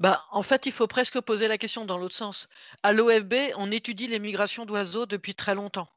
Bah, 0.00 0.24
en 0.30 0.42
fait, 0.42 0.66
il 0.66 0.72
faut 0.72 0.86
presque 0.86 1.20
poser 1.20 1.48
la 1.48 1.58
question 1.58 1.84
dans 1.84 1.98
l'autre 1.98 2.14
sens. 2.14 2.48
À 2.82 2.92
l'OFB, 2.92 3.34
on 3.56 3.70
étudie 3.72 4.06
les 4.06 4.20
migrations 4.20 4.64
d'oiseaux 4.64 5.06
depuis 5.06 5.34
très 5.34 5.54
longtemps. 5.54 5.88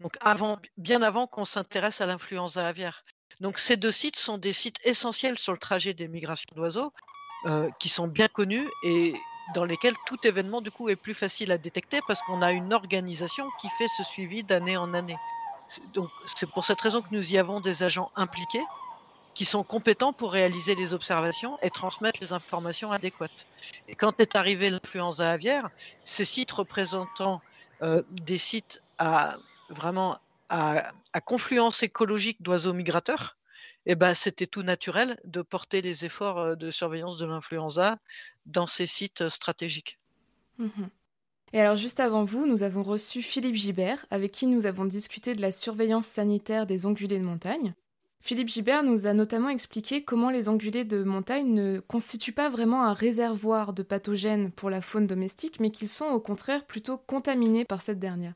Donc 0.00 0.16
bien 0.76 1.02
avant 1.02 1.26
qu'on 1.26 1.44
s'intéresse 1.44 2.00
à 2.00 2.06
l'influenza 2.06 2.66
aviaire. 2.66 3.04
Donc 3.40 3.58
ces 3.58 3.76
deux 3.76 3.90
sites 3.90 4.16
sont 4.16 4.38
des 4.38 4.52
sites 4.52 4.78
essentiels 4.84 5.38
sur 5.38 5.52
le 5.52 5.58
trajet 5.58 5.94
des 5.94 6.08
migrations 6.08 6.50
d'oiseaux, 6.54 6.92
euh, 7.46 7.68
qui 7.78 7.88
sont 7.88 8.06
bien 8.06 8.28
connus 8.28 8.68
et 8.84 9.14
dans 9.48 9.64
lesquels 9.64 9.96
tout 10.04 10.26
événement 10.26 10.60
du 10.60 10.70
coup 10.70 10.88
est 10.88 10.96
plus 10.96 11.14
facile 11.14 11.52
à 11.52 11.58
détecter 11.58 12.02
parce 12.02 12.22
qu'on 12.22 12.42
a 12.42 12.52
une 12.52 12.72
organisation 12.72 13.50
qui 13.58 13.68
fait 13.70 13.88
ce 13.88 14.04
suivi 14.04 14.44
d'année 14.44 14.76
en 14.76 14.94
année. 14.94 15.20
Donc 15.94 16.10
c'est 16.26 16.50
pour 16.50 16.64
cette 16.64 16.80
raison 16.80 17.02
que 17.02 17.08
nous 17.10 17.32
y 17.32 17.38
avons 17.38 17.60
des 17.60 17.82
agents 17.82 18.10
impliqués 18.14 18.64
qui 19.34 19.44
sont 19.44 19.64
compétents 19.64 20.12
pour 20.12 20.32
réaliser 20.32 20.74
les 20.74 20.94
observations 20.94 21.58
et 21.62 21.70
transmettre 21.70 22.20
les 22.20 22.32
informations 22.32 22.90
adéquates. 22.90 23.46
Et 23.86 23.94
quand 23.94 24.20
est 24.20 24.34
arrivée 24.34 24.70
l'influenza 24.70 25.30
aviaire, 25.30 25.70
ces 26.02 26.24
sites 26.24 26.50
représentant 26.52 27.40
euh, 27.82 28.02
des 28.08 28.38
sites 28.38 28.80
à 28.98 29.38
vraiment 29.68 30.18
à, 30.48 30.92
confluence 31.24 31.82
écologique 31.82 32.42
d'oiseaux 32.42 32.72
migrateurs, 32.72 33.37
eh 33.88 33.94
ben, 33.94 34.14
c'était 34.14 34.46
tout 34.46 34.62
naturel 34.62 35.18
de 35.24 35.42
porter 35.42 35.82
les 35.82 36.04
efforts 36.04 36.56
de 36.56 36.70
surveillance 36.70 37.16
de 37.16 37.26
l'influenza 37.26 37.98
dans 38.46 38.66
ces 38.66 38.86
sites 38.86 39.28
stratégiques. 39.30 39.98
Mhm. 40.58 40.90
Et 41.54 41.60
alors 41.60 41.76
juste 41.76 41.98
avant 41.98 42.24
vous, 42.24 42.46
nous 42.46 42.62
avons 42.62 42.82
reçu 42.82 43.22
Philippe 43.22 43.54
Gibert, 43.54 44.04
avec 44.10 44.32
qui 44.32 44.46
nous 44.46 44.66
avons 44.66 44.84
discuté 44.84 45.34
de 45.34 45.40
la 45.40 45.50
surveillance 45.50 46.06
sanitaire 46.06 46.66
des 46.66 46.84
ongulés 46.84 47.18
de 47.18 47.24
montagne. 47.24 47.74
Philippe 48.20 48.48
Gibert 48.48 48.82
nous 48.82 49.06
a 49.06 49.14
notamment 49.14 49.48
expliqué 49.48 50.04
comment 50.04 50.28
les 50.28 50.50
ongulés 50.50 50.84
de 50.84 51.02
montagne 51.02 51.54
ne 51.54 51.80
constituent 51.80 52.32
pas 52.32 52.50
vraiment 52.50 52.84
un 52.84 52.92
réservoir 52.92 53.72
de 53.72 53.82
pathogènes 53.82 54.52
pour 54.52 54.68
la 54.68 54.82
faune 54.82 55.06
domestique, 55.06 55.60
mais 55.60 55.70
qu'ils 55.70 55.88
sont 55.88 56.08
au 56.08 56.20
contraire 56.20 56.66
plutôt 56.66 56.98
contaminés 56.98 57.64
par 57.64 57.80
cette 57.80 58.00
dernière. 58.00 58.34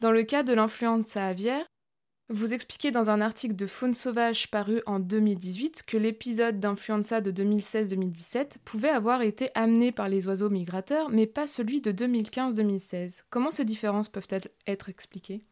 Dans 0.00 0.10
le 0.10 0.24
cas 0.24 0.42
de 0.42 0.54
l'influenza 0.54 1.24
aviaire, 1.24 1.66
vous 2.30 2.52
expliquez 2.52 2.90
dans 2.90 3.08
un 3.08 3.22
article 3.22 3.56
de 3.56 3.66
Faune 3.66 3.94
sauvage 3.94 4.50
paru 4.50 4.82
en 4.84 4.98
2018 4.98 5.84
que 5.86 5.96
l'épisode 5.96 6.60
d'influenza 6.60 7.22
de 7.22 7.32
2016-2017 7.32 8.58
pouvait 8.66 8.90
avoir 8.90 9.22
été 9.22 9.50
amené 9.54 9.92
par 9.92 10.10
les 10.10 10.28
oiseaux 10.28 10.50
migrateurs, 10.50 11.08
mais 11.08 11.26
pas 11.26 11.46
celui 11.46 11.80
de 11.80 11.90
2015-2016. 11.90 13.22
Comment 13.30 13.50
ces 13.50 13.64
différences 13.64 14.10
peuvent-elles 14.10 14.48
être 14.66 14.90
expliquées? 14.90 15.42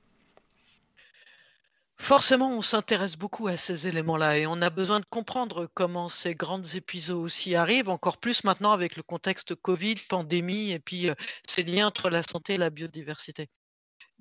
Forcément, 1.98 2.50
on 2.50 2.60
s'intéresse 2.60 3.16
beaucoup 3.16 3.48
à 3.48 3.56
ces 3.56 3.88
éléments-là 3.88 4.36
et 4.36 4.46
on 4.46 4.60
a 4.60 4.68
besoin 4.68 5.00
de 5.00 5.06
comprendre 5.06 5.70
comment 5.72 6.10
ces 6.10 6.34
grandes 6.34 6.74
épisodes 6.74 7.16
aussi 7.16 7.54
arrivent, 7.54 7.88
encore 7.88 8.18
plus 8.18 8.44
maintenant 8.44 8.72
avec 8.72 8.96
le 8.96 9.02
contexte 9.02 9.54
Covid, 9.54 9.94
pandémie 10.10 10.72
et 10.72 10.78
puis 10.78 11.08
euh, 11.08 11.14
ces 11.48 11.62
liens 11.62 11.86
entre 11.86 12.10
la 12.10 12.22
santé 12.22 12.54
et 12.54 12.58
la 12.58 12.68
biodiversité. 12.68 13.48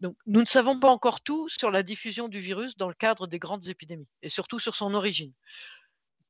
Nous 0.02 0.42
ne 0.42 0.46
savons 0.46 0.80
pas 0.80 0.90
encore 0.90 1.22
tout 1.22 1.48
sur 1.48 1.72
la 1.72 1.84
diffusion 1.84 2.28
du 2.28 2.40
virus 2.40 2.76
dans 2.78 2.90
le 2.90 2.94
cadre 2.94 3.28
des 3.28 3.40
grandes 3.40 3.68
épidémies 3.68 4.12
et 4.22 4.30
surtout 4.30 4.60
sur 4.60 4.76
son 4.76 4.94
origine. 4.94 5.34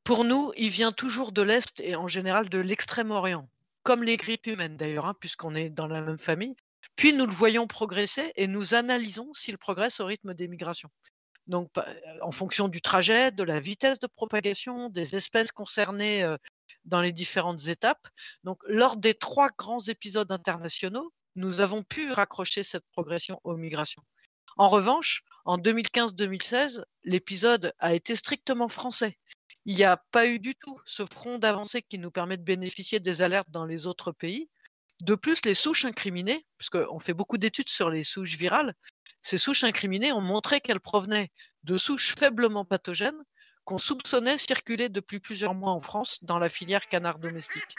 Pour 0.03 0.23
nous, 0.23 0.51
il 0.55 0.69
vient 0.69 0.91
toujours 0.91 1.31
de 1.31 1.41
l'Est 1.41 1.79
et 1.79 1.95
en 1.95 2.07
général 2.07 2.47
de 2.49 2.59
l'Extrême-Orient, 2.59 3.49
comme 3.81 4.03
les 4.03 4.17
grippes 4.17 4.45
humaines 4.45 4.77
d'ailleurs, 4.77 5.07
hein, 5.07 5.15
puisqu'on 5.19 5.55
est 5.55 5.71
dans 5.71 5.87
la 5.87 6.01
même 6.01 6.19
famille. 6.19 6.55
Puis 6.95 7.13
nous 7.13 7.25
le 7.25 7.33
voyons 7.33 7.65
progresser 7.65 8.31
et 8.35 8.47
nous 8.47 8.75
analysons 8.75 9.33
s'il 9.33 9.57
progresse 9.57 9.99
au 9.99 10.05
rythme 10.05 10.35
des 10.35 10.47
migrations. 10.47 10.91
Donc, 11.47 11.71
en 12.21 12.31
fonction 12.31 12.67
du 12.67 12.81
trajet, 12.81 13.31
de 13.31 13.43
la 13.43 13.59
vitesse 13.59 13.99
de 13.99 14.07
propagation, 14.07 14.89
des 14.89 15.15
espèces 15.15 15.51
concernées 15.51 16.23
euh, 16.23 16.37
dans 16.85 17.01
les 17.01 17.11
différentes 17.11 17.67
étapes. 17.67 18.07
Donc, 18.43 18.59
lors 18.67 18.97
des 18.97 19.13
trois 19.13 19.49
grands 19.57 19.81
épisodes 19.81 20.31
internationaux, 20.31 21.13
nous 21.35 21.61
avons 21.61 21.83
pu 21.83 22.11
raccrocher 22.11 22.63
cette 22.63 22.85
progression 22.91 23.39
aux 23.43 23.55
migrations. 23.55 24.03
En 24.57 24.69
revanche, 24.69 25.23
en 25.43 25.57
2015-2016, 25.57 26.83
l'épisode 27.03 27.73
a 27.79 27.93
été 27.93 28.15
strictement 28.15 28.67
français. 28.67 29.17
Il 29.65 29.75
n'y 29.75 29.83
a 29.83 29.97
pas 30.11 30.27
eu 30.27 30.39
du 30.39 30.55
tout 30.55 30.79
ce 30.85 31.05
front 31.05 31.39
d'avancée 31.39 31.81
qui 31.81 31.97
nous 31.97 32.11
permet 32.11 32.37
de 32.37 32.43
bénéficier 32.43 32.99
des 32.99 33.21
alertes 33.21 33.49
dans 33.49 33.65
les 33.65 33.87
autres 33.87 34.11
pays. 34.11 34.49
De 35.01 35.15
plus, 35.15 35.43
les 35.43 35.55
souches 35.55 35.85
incriminées, 35.85 36.45
puisqu'on 36.57 36.99
fait 36.99 37.13
beaucoup 37.13 37.37
d'études 37.37 37.69
sur 37.69 37.89
les 37.89 38.03
souches 38.03 38.37
virales, 38.37 38.73
ces 39.21 39.37
souches 39.37 39.63
incriminées 39.63 40.13
ont 40.13 40.21
montré 40.21 40.61
qu'elles 40.61 40.79
provenaient 40.79 41.31
de 41.63 41.77
souches 41.77 42.15
faiblement 42.15 42.63
pathogènes 42.63 43.21
qu'on 43.65 43.79
soupçonnait 43.79 44.37
circuler 44.37 44.89
depuis 44.89 45.19
plusieurs 45.19 45.55
mois 45.55 45.71
en 45.71 45.79
France 45.79 46.19
dans 46.21 46.37
la 46.37 46.49
filière 46.49 46.87
canard 46.87 47.17
domestique. 47.17 47.75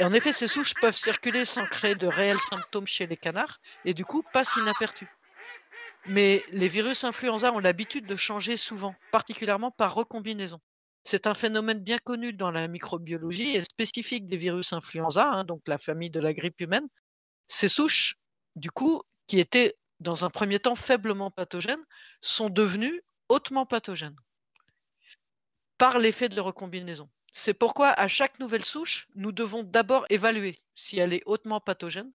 En 0.00 0.12
effet, 0.12 0.32
ces 0.34 0.48
souches 0.48 0.74
peuvent 0.74 0.96
circuler 0.96 1.44
sans 1.46 1.66
créer 1.66 1.94
de 1.94 2.06
réels 2.06 2.40
symptômes 2.40 2.86
chez 2.86 3.06
les 3.06 3.16
canards 3.16 3.58
et 3.84 3.94
du 3.94 4.04
coup 4.04 4.22
passent 4.22 4.56
inaperçus. 4.56 5.10
Mais 6.04 6.44
les 6.50 6.68
virus 6.68 7.04
influenza 7.04 7.52
ont 7.52 7.58
l'habitude 7.58 8.06
de 8.06 8.16
changer 8.16 8.56
souvent, 8.56 9.00
particulièrement 9.10 9.70
par 9.70 9.94
recombinaison. 9.94 10.60
C'est 11.04 11.26
un 11.26 11.34
phénomène 11.34 11.80
bien 11.80 11.98
connu 11.98 12.32
dans 12.32 12.50
la 12.50 12.68
microbiologie 12.68 13.56
et 13.56 13.60
spécifique 13.62 14.26
des 14.26 14.36
virus 14.36 14.72
influenza, 14.72 15.28
hein, 15.28 15.44
donc 15.44 15.62
la 15.68 15.78
famille 15.78 16.10
de 16.10 16.20
la 16.20 16.34
grippe 16.34 16.60
humaine. 16.60 16.88
Ces 17.48 17.68
souches, 17.68 18.16
du 18.56 18.70
coup, 18.70 19.02
qui 19.28 19.40
étaient 19.40 19.76
dans 20.00 20.24
un 20.24 20.30
premier 20.30 20.60
temps 20.60 20.76
faiblement 20.76 21.30
pathogènes, 21.30 21.84
sont 22.22 22.50
devenues 22.50 23.02
hautement 23.28 23.66
pathogènes 23.66 24.16
par 25.76 25.98
l'effet 25.98 26.30
de 26.30 26.40
recombinaison. 26.40 27.10
C'est 27.32 27.54
pourquoi 27.54 27.88
à 27.88 28.08
chaque 28.08 28.38
nouvelle 28.40 28.64
souche, 28.64 29.08
nous 29.14 29.32
devons 29.32 29.62
d'abord 29.62 30.04
évaluer 30.10 30.62
si 30.74 30.98
elle 30.98 31.14
est 31.14 31.22
hautement 31.26 31.60
pathogène 31.60 32.12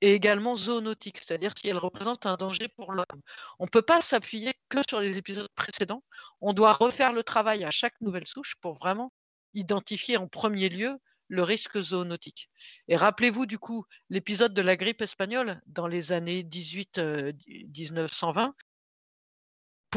et 0.00 0.12
également 0.12 0.56
zoonotique, 0.56 1.18
c'est-à-dire 1.18 1.52
si 1.56 1.68
elle 1.68 1.78
représente 1.78 2.26
un 2.26 2.36
danger 2.36 2.66
pour 2.68 2.92
l'homme. 2.92 3.22
On 3.60 3.64
ne 3.64 3.70
peut 3.70 3.82
pas 3.82 4.00
s'appuyer 4.00 4.52
que 4.68 4.78
sur 4.88 5.00
les 5.00 5.18
épisodes 5.18 5.48
précédents, 5.54 6.02
on 6.40 6.52
doit 6.52 6.72
refaire 6.72 7.12
le 7.12 7.22
travail 7.22 7.64
à 7.64 7.70
chaque 7.70 8.00
nouvelle 8.00 8.26
souche 8.26 8.56
pour 8.60 8.74
vraiment 8.74 9.12
identifier 9.54 10.16
en 10.16 10.26
premier 10.26 10.68
lieu 10.68 10.98
le 11.28 11.42
risque 11.42 11.80
zoonotique. 11.80 12.50
Et 12.88 12.96
rappelez-vous 12.96 13.46
du 13.46 13.58
coup 13.58 13.84
l'épisode 14.10 14.52
de 14.52 14.62
la 14.62 14.76
grippe 14.76 15.00
espagnole 15.00 15.62
dans 15.66 15.86
les 15.86 16.12
années 16.12 16.42
18-1920, 16.42 18.52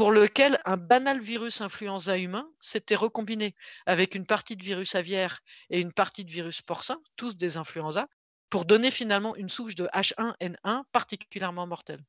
pour 0.00 0.12
lequel 0.12 0.58
un 0.64 0.78
banal 0.78 1.20
virus 1.20 1.60
influenza 1.60 2.16
humain 2.16 2.48
s'était 2.62 2.94
recombiné 2.94 3.54
avec 3.84 4.14
une 4.14 4.24
partie 4.24 4.56
de 4.56 4.62
virus 4.62 4.94
aviaire 4.94 5.40
et 5.68 5.78
une 5.78 5.92
partie 5.92 6.24
de 6.24 6.30
virus 6.30 6.62
porcin, 6.62 6.96
tous 7.16 7.36
des 7.36 7.58
influenza, 7.58 8.08
pour 8.48 8.64
donner 8.64 8.90
finalement 8.90 9.36
une 9.36 9.50
souche 9.50 9.74
de 9.74 9.90
H1N1 9.92 10.84
particulièrement 10.90 11.66
mortelle. 11.66 12.02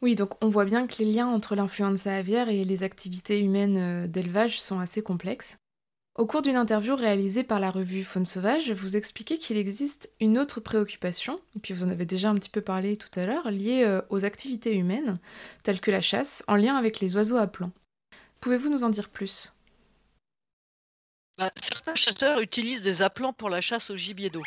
Oui, 0.00 0.16
donc 0.16 0.42
on 0.42 0.48
voit 0.48 0.64
bien 0.64 0.86
que 0.86 0.96
les 0.96 1.12
liens 1.12 1.26
entre 1.26 1.56
l'influenza 1.56 2.16
aviaire 2.16 2.48
et 2.48 2.64
les 2.64 2.84
activités 2.84 3.38
humaines 3.38 3.76
euh, 3.76 4.06
d'élevage 4.06 4.58
sont 4.58 4.80
assez 4.80 5.02
complexes. 5.02 5.58
Au 6.16 6.26
cours 6.26 6.42
d'une 6.42 6.56
interview 6.56 6.96
réalisée 6.96 7.44
par 7.44 7.60
la 7.60 7.70
revue 7.70 8.02
Faune 8.02 8.26
Sauvage, 8.26 8.72
vous 8.72 8.96
expliquez 8.96 9.38
qu'il 9.38 9.56
existe 9.56 10.10
une 10.18 10.38
autre 10.38 10.60
préoccupation, 10.60 11.40
et 11.56 11.60
puis 11.60 11.72
vous 11.72 11.84
en 11.84 11.88
avez 11.88 12.04
déjà 12.04 12.30
un 12.30 12.34
petit 12.34 12.50
peu 12.50 12.60
parlé 12.60 12.96
tout 12.96 13.08
à 13.18 13.26
l'heure, 13.26 13.50
liée 13.50 13.84
euh, 13.84 14.02
aux 14.10 14.24
activités 14.24 14.74
humaines, 14.74 15.18
telles 15.62 15.80
que 15.80 15.92
la 15.92 16.00
chasse, 16.00 16.42
en 16.48 16.56
lien 16.56 16.76
avec 16.76 16.98
les 16.98 17.14
oiseaux 17.14 17.36
à 17.36 17.46
plomb. 17.46 17.70
Pouvez-vous 18.40 18.70
nous 18.70 18.82
en 18.82 18.90
dire 18.90 19.08
plus? 19.08 19.54
Bah, 21.38 21.52
Certains 21.62 21.94
chasseurs 21.94 22.40
utilisent 22.40 22.82
des 22.82 23.02
appelants 23.02 23.32
pour 23.32 23.48
la 23.48 23.60
chasse 23.60 23.90
au 23.90 23.96
gibier 23.96 24.30
d'eau. 24.30 24.42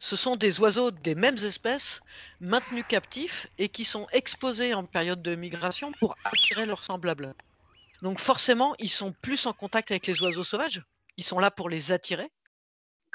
Ce 0.00 0.16
sont 0.16 0.36
des 0.36 0.58
oiseaux 0.60 0.90
des 0.90 1.14
mêmes 1.14 1.38
espèces, 1.38 2.00
maintenus 2.40 2.84
captifs 2.86 3.46
et 3.58 3.68
qui 3.68 3.84
sont 3.84 4.08
exposés 4.12 4.74
en 4.74 4.84
période 4.84 5.22
de 5.22 5.36
migration 5.36 5.92
pour 6.00 6.16
attirer 6.24 6.66
leurs 6.66 6.84
semblables. 6.84 7.34
Donc 8.02 8.18
forcément, 8.18 8.74
ils 8.80 8.90
sont 8.90 9.14
plus 9.22 9.46
en 9.46 9.52
contact 9.52 9.92
avec 9.92 10.06
les 10.08 10.20
oiseaux 10.20 10.44
sauvages, 10.44 10.82
ils 11.16 11.24
sont 11.24 11.38
là 11.38 11.50
pour 11.50 11.68
les 11.68 11.92
attirer 11.92 12.30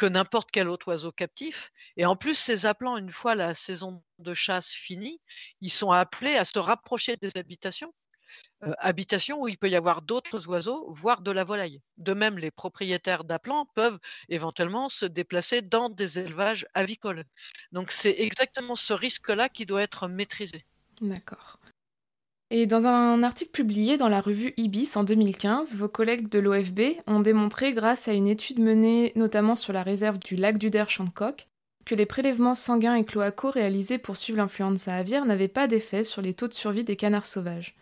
que 0.02 0.06
n'importe 0.08 0.50
quel 0.52 0.68
autre 0.68 0.88
oiseau 0.88 1.12
captif. 1.12 1.72
Et 1.96 2.06
en 2.06 2.16
plus, 2.16 2.36
ces 2.36 2.66
appelants, 2.66 2.98
une 2.98 3.12
fois 3.12 3.36
la 3.36 3.54
saison 3.54 4.04
de 4.18 4.34
chasse 4.34 4.72
finie, 4.72 5.22
ils 5.62 5.72
sont 5.72 5.92
appelés 5.92 6.38
à 6.38 6.46
se 6.46 6.58
rapprocher 6.58 7.18
des 7.18 7.38
habitations, 7.38 7.94
euh, 8.64 8.74
habitations 8.80 9.40
où 9.42 9.48
il 9.48 9.60
peut 9.60 9.70
y 9.70 9.76
avoir 9.76 10.02
d'autres 10.02 10.48
oiseaux, 10.48 10.90
voire 10.90 11.22
de 11.22 11.30
la 11.30 11.44
volaille. 11.44 11.82
De 11.98 12.14
même, 12.14 12.40
les 12.40 12.50
propriétaires 12.50 13.24
d'appelants 13.24 13.68
peuvent 13.76 14.00
éventuellement 14.28 14.90
se 14.90 15.06
déplacer 15.06 15.62
dans 15.62 15.90
des 15.90 16.18
élevages 16.18 16.66
avicoles. 16.74 17.26
Donc 17.72 17.92
c'est 17.92 18.16
exactement 18.20 18.76
ce 18.76 18.94
risque-là 18.94 19.50
qui 19.50 19.68
doit 19.68 19.84
être 19.84 20.08
maîtrisé. 20.08 20.66
D'accord. 21.00 21.60
Et 22.54 22.68
dans 22.68 22.86
un 22.86 23.24
article 23.24 23.52
publié 23.52 23.96
dans 23.96 24.10
la 24.10 24.20
revue 24.20 24.54
Ibis 24.58 24.98
en 24.98 25.06
2015, 25.06 25.78
vos 25.78 25.88
collègues 25.88 26.28
de 26.28 26.38
l'OFB 26.38 26.98
ont 27.08 27.22
démontré, 27.22 27.72
grâce 27.72 28.10
à 28.10 28.12
une 28.12 28.28
étude 28.28 28.60
menée 28.60 29.14
notamment 29.16 29.56
sur 29.56 29.72
la 29.72 29.84
réserve 29.84 30.20
du 30.20 30.36
lac 30.36 30.58
du 30.58 30.70
Der 30.70 30.90
Chancock, 30.90 31.48
que 31.86 31.96
les 31.96 32.06
prélèvements 32.06 32.54
sanguins 32.54 32.96
et 32.96 33.06
cloacaux 33.06 33.52
réalisés 33.52 34.00
pour 34.00 34.18
suivre 34.18 34.40
l'influenza 34.40 34.94
aviaire 34.94 35.24
n'avaient 35.24 35.48
pas 35.48 35.68
d'effet 35.68 36.04
sur 36.04 36.22
les 36.22 36.34
taux 36.34 36.50
de 36.50 36.54
survie 36.54 36.84
des 36.84 36.98
canards 36.98 37.26
sauvages. 37.26 37.74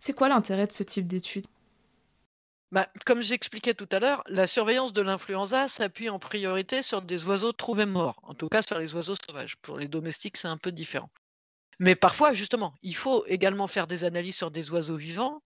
C'est 0.00 0.14
quoi 0.14 0.28
l'intérêt 0.28 0.66
de 0.66 0.72
ce 0.72 0.82
type 0.82 1.06
d'étude? 1.06 1.46
Bah, 2.72 2.88
comme 3.06 3.22
j'expliquais 3.22 3.74
tout 3.74 3.88
à 3.92 4.00
l'heure, 4.00 4.24
la 4.26 4.48
surveillance 4.48 4.92
de 4.92 5.02
l'influenza 5.02 5.68
s'appuie 5.68 6.08
en 6.08 6.18
priorité 6.18 6.82
sur 6.82 7.02
des 7.02 7.24
oiseaux 7.24 7.52
trouvés 7.52 7.86
morts, 7.86 8.20
en 8.24 8.34
tout 8.34 8.48
cas 8.48 8.62
sur 8.62 8.80
les 8.80 8.96
oiseaux 8.96 9.14
sauvages. 9.28 9.58
Pour 9.58 9.78
les 9.78 9.86
domestiques, 9.86 10.38
c'est 10.38 10.48
un 10.48 10.56
peu 10.56 10.72
différent. 10.72 11.08
Mais 11.78 11.94
parfois, 11.96 12.32
justement, 12.32 12.74
il 12.82 12.94
faut 12.96 13.24
également 13.26 13.66
faire 13.66 13.86
des 13.86 14.04
analyses 14.04 14.36
sur 14.36 14.50
des 14.50 14.70
oiseaux 14.70 14.96
vivants, 14.96 15.42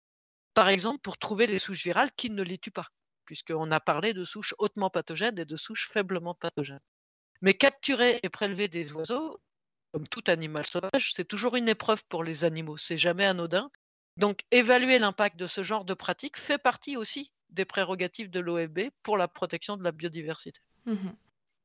par 0.54 0.70
exemple 0.70 1.00
pour 1.02 1.18
trouver 1.18 1.48
les 1.48 1.60
souches 1.60 1.84
virales 1.84 2.12
qui 2.16 2.30
ne 2.30 2.44
les 2.44 2.58
tuent 2.58 2.72
pas, 2.72 2.88
puisqu'on 3.26 3.72
a 3.72 3.80
parlé 3.80 4.14
de 4.14 4.24
souches 4.24 4.56
hautement 4.58 4.90
pathogènes 4.90 5.40
et 5.40 5.46
de 5.46 5.56
souches 5.56 5.88
faiblement 5.90 6.36
pathogènes. 6.36 6.82
Mais 7.42 7.54
capturer 7.54 8.20
et 8.24 8.30
prélever 8.30 8.68
des 8.68 8.92
oiseaux, 8.94 9.40
comme 9.92 10.08
tout 10.08 10.24
animal 10.28 10.66
sauvage, 10.66 11.14
c'est 11.14 11.28
toujours 11.28 11.56
une 11.56 11.70
épreuve 11.70 12.04
pour 12.10 12.24
les 12.24 12.44
animaux, 12.44 12.78
c'est 12.78 12.98
jamais 12.98 13.26
anodin, 13.26 13.70
donc, 14.18 14.42
évaluer 14.52 14.98
l'impact 14.98 15.38
de 15.38 15.48
ce 15.48 15.62
genre 15.62 15.84
de 15.84 15.94
pratique 15.94 16.38
fait 16.38 16.58
partie 16.58 16.96
aussi 16.96 17.34
des 17.50 17.66
prérogatives 17.66 18.30
de 18.30 18.40
l'OFB 18.40 18.90
pour 19.04 19.18
la 19.18 19.28
protection 19.28 19.76
de 19.78 19.84
la 19.84 19.92
biodiversité. 19.92 20.62
Mhm. 20.86 21.16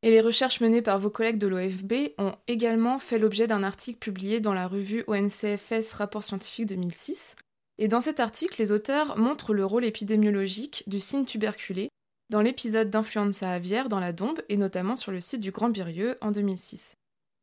Et 0.03 0.11
les 0.11 0.21
recherches 0.23 0.61
menées 0.61 0.81
par 0.81 0.99
vos 0.99 1.11
collègues 1.11 1.39
de 1.39 1.47
l'OFB 1.47 1.93
ont 2.19 2.35
également 2.49 2.99
fait 2.99 3.19
l'objet 3.19 3.47
d'un 3.47 3.63
article 3.63 3.99
publié 3.99 4.41
dans 4.41 4.55
la 4.55 4.67
revue 4.67 5.05
ONCFS 5.07 5.93
Rapport 5.93 6.25
scientifique 6.25 6.67
2006. 6.67 7.35
Et 7.79 7.89
dans 7.89 8.01
cet 8.01 8.19
article, 8.21 8.61
les 8.61 8.73
auteurs 8.73 9.19
montrent 9.19 9.53
le 9.53 9.65
rôle 9.65 9.85
épidémiologique 9.85 10.85
du 10.87 11.01
cygne 11.01 11.25
tuberculé 11.25 11.91
dans 12.31 12.41
l'épisode 12.41 12.91
d'influenza 12.91 13.51
aviaire 13.51 13.89
dans 13.89 14.01
la 14.01 14.13
Dombe 14.13 14.41
et 14.49 14.57
notamment 14.57 14.97
sur 14.97 15.13
le 15.13 15.21
site 15.21 15.41
du 15.41 15.51
Grand 15.51 15.69
Birieux 15.69 16.17
en 16.21 16.31
2006. 16.31 16.95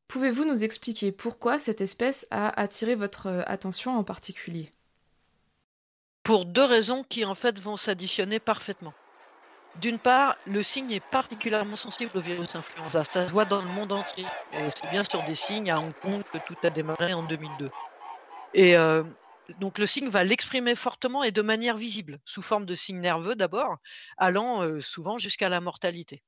Pouvez-vous 0.08 0.46
nous 0.46 0.64
expliquer 0.64 1.12
pourquoi 1.12 1.60
cette 1.60 1.82
espèce 1.82 2.28
a 2.32 2.60
attiré 2.60 2.96
votre 2.96 3.44
attention 3.46 3.98
en 3.98 4.04
particulier? 4.04 4.70
Pour 6.24 6.46
deux 6.46 6.64
raisons 6.64 7.04
qui 7.04 7.26
en 7.26 7.36
fait 7.36 7.60
vont 7.60 7.78
s'additionner 7.78 8.40
parfaitement. 8.40 8.94
D'une 9.78 10.00
part, 10.00 10.36
le 10.44 10.62
signe 10.64 10.92
est 10.92 11.00
particulièrement 11.00 11.76
sensible 11.78 12.18
au 12.18 12.22
virus 12.22 12.56
influenza. 12.56 13.04
Ça 13.10 13.26
se 13.28 13.32
voit 13.32 13.46
dans 13.46 13.62
le 13.62 13.70
monde 13.70 13.94
entier. 13.94 14.30
Et 14.50 14.70
c'est 14.76 14.88
bien 14.90 15.04
sur 15.10 15.24
des 15.24 15.36
signes 15.36 15.70
à 15.72 15.80
Hong 15.80 15.94
Kong 16.00 16.22
que 16.32 16.38
tout 16.40 16.56
a 16.64 16.70
démarré 16.70 17.14
en 17.14 17.24
2002. 17.24 17.72
Et 18.54 18.78
euh, 18.78 19.04
donc 19.58 19.80
le 19.80 19.86
signe 19.88 20.10
va 20.10 20.24
l'exprimer 20.24 20.76
fortement 20.76 21.24
et 21.24 21.32
de 21.32 21.42
manière 21.44 21.78
visible, 21.78 22.20
sous 22.26 22.42
forme 22.42 22.66
de 22.66 22.76
signe 22.76 23.00
nerveux 23.02 23.36
d'abord, 23.36 23.78
allant 24.18 24.64
euh, 24.64 24.82
souvent 24.82 25.18
jusqu'à 25.20 25.50
la 25.50 25.62
mortalité. 25.62 26.24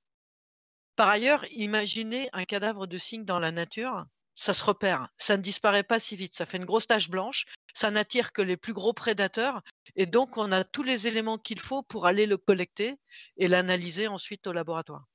Par 0.96 1.10
ailleurs, 1.10 1.46
imaginez 1.52 2.30
un 2.32 2.46
cadavre 2.46 2.86
de 2.86 2.98
cygne 3.00 3.26
dans 3.26 3.40
la 3.40 3.52
nature, 3.52 4.06
ça 4.40 4.54
se 4.54 4.64
repère, 4.64 5.10
ça 5.18 5.36
ne 5.36 5.42
disparaît 5.42 5.84
pas 5.84 6.00
si 6.00 6.16
vite, 6.16 6.34
ça 6.34 6.46
fait 6.46 6.56
une 6.56 6.66
grosse 6.66 6.88
tache 6.88 7.10
blanche, 7.10 7.44
ça 7.74 7.92
n'attire 7.92 8.32
que 8.32 8.42
les 8.42 8.56
plus 8.56 8.72
gros 8.72 8.94
prédateurs, 8.94 9.62
et 9.98 10.06
donc 10.06 10.38
on 10.38 10.54
a 10.54 10.64
tous 10.64 10.82
les 10.82 11.08
éléments 11.08 11.38
qu'il 11.38 11.60
faut 11.60 11.84
pour 11.84 12.06
aller 12.06 12.26
le 12.26 12.38
collecter 12.38 12.96
et 13.36 13.50
l'analyser 13.50 14.08
ensuite 14.08 14.48
au 14.48 14.54
laboratoire. 14.54 15.08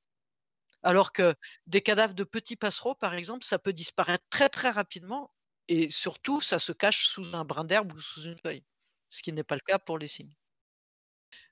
Alors 0.82 1.14
que 1.14 1.34
des 1.66 1.80
cadavres 1.80 2.12
de 2.12 2.24
petits 2.24 2.56
passereaux, 2.56 2.94
par 2.94 3.14
exemple, 3.14 3.46
ça 3.46 3.58
peut 3.58 3.72
disparaître 3.72 4.26
très 4.28 4.50
très 4.50 4.68
rapidement, 4.70 5.32
et 5.68 5.90
surtout, 5.90 6.42
ça 6.42 6.58
se 6.58 6.72
cache 6.72 7.06
sous 7.06 7.34
un 7.34 7.46
brin 7.46 7.64
d'herbe 7.64 7.94
ou 7.94 8.00
sous 8.02 8.24
une 8.24 8.36
feuille, 8.36 8.66
ce 9.08 9.22
qui 9.22 9.32
n'est 9.32 9.42
pas 9.42 9.54
le 9.54 9.62
cas 9.66 9.78
pour 9.78 9.96
les 9.96 10.06
cygnes. 10.06 10.36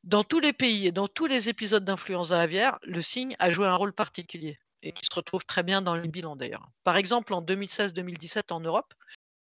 Dans 0.04 0.24
tous 0.24 0.40
les 0.40 0.52
pays 0.52 0.88
et 0.88 0.92
dans 0.92 1.08
tous 1.08 1.26
les 1.26 1.48
épisodes 1.48 1.87
d'influenza 1.87 2.38
aviaire, 2.38 2.78
le 2.82 3.00
cygne 3.00 3.35
a 3.38 3.50
joué 3.50 3.66
un 3.66 3.76
rôle 3.76 3.94
particulier 3.94 4.58
et 4.83 4.92
qui 4.92 5.05
se 5.05 5.14
retrouve 5.14 5.45
très 5.45 5.62
bien 5.62 5.83
dans 5.83 5.95
les 5.97 6.09
bilans 6.09 6.37
d'ailleurs. 6.37 6.68
Par 6.85 6.97
exemple, 6.97 7.35
en 7.35 7.42
2016-2017 7.42 8.53
en 8.53 8.61
Europe, 8.61 8.95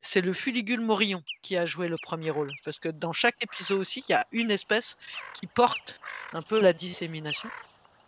c'est 0.02 0.22
le 0.22 0.34
fuligule 0.34 0.82
morillon 0.82 1.24
qui 1.42 1.58
a 1.58 1.66
joué 1.66 1.88
le 1.88 1.98
premier 1.98 2.30
rôle. 2.30 2.52
Parce 2.66 2.80
que 2.80 2.90
dans 2.90 3.14
chaque 3.14 3.42
épisode 3.44 3.80
aussi, 3.80 4.04
il 4.08 4.12
y 4.12 4.16
a 4.16 4.28
une 4.32 4.52
espèce 4.52 4.96
qui 5.34 5.48
porte 5.48 6.02
un 6.34 6.42
peu 6.44 6.60
la 6.60 6.74
dissémination. 6.74 7.52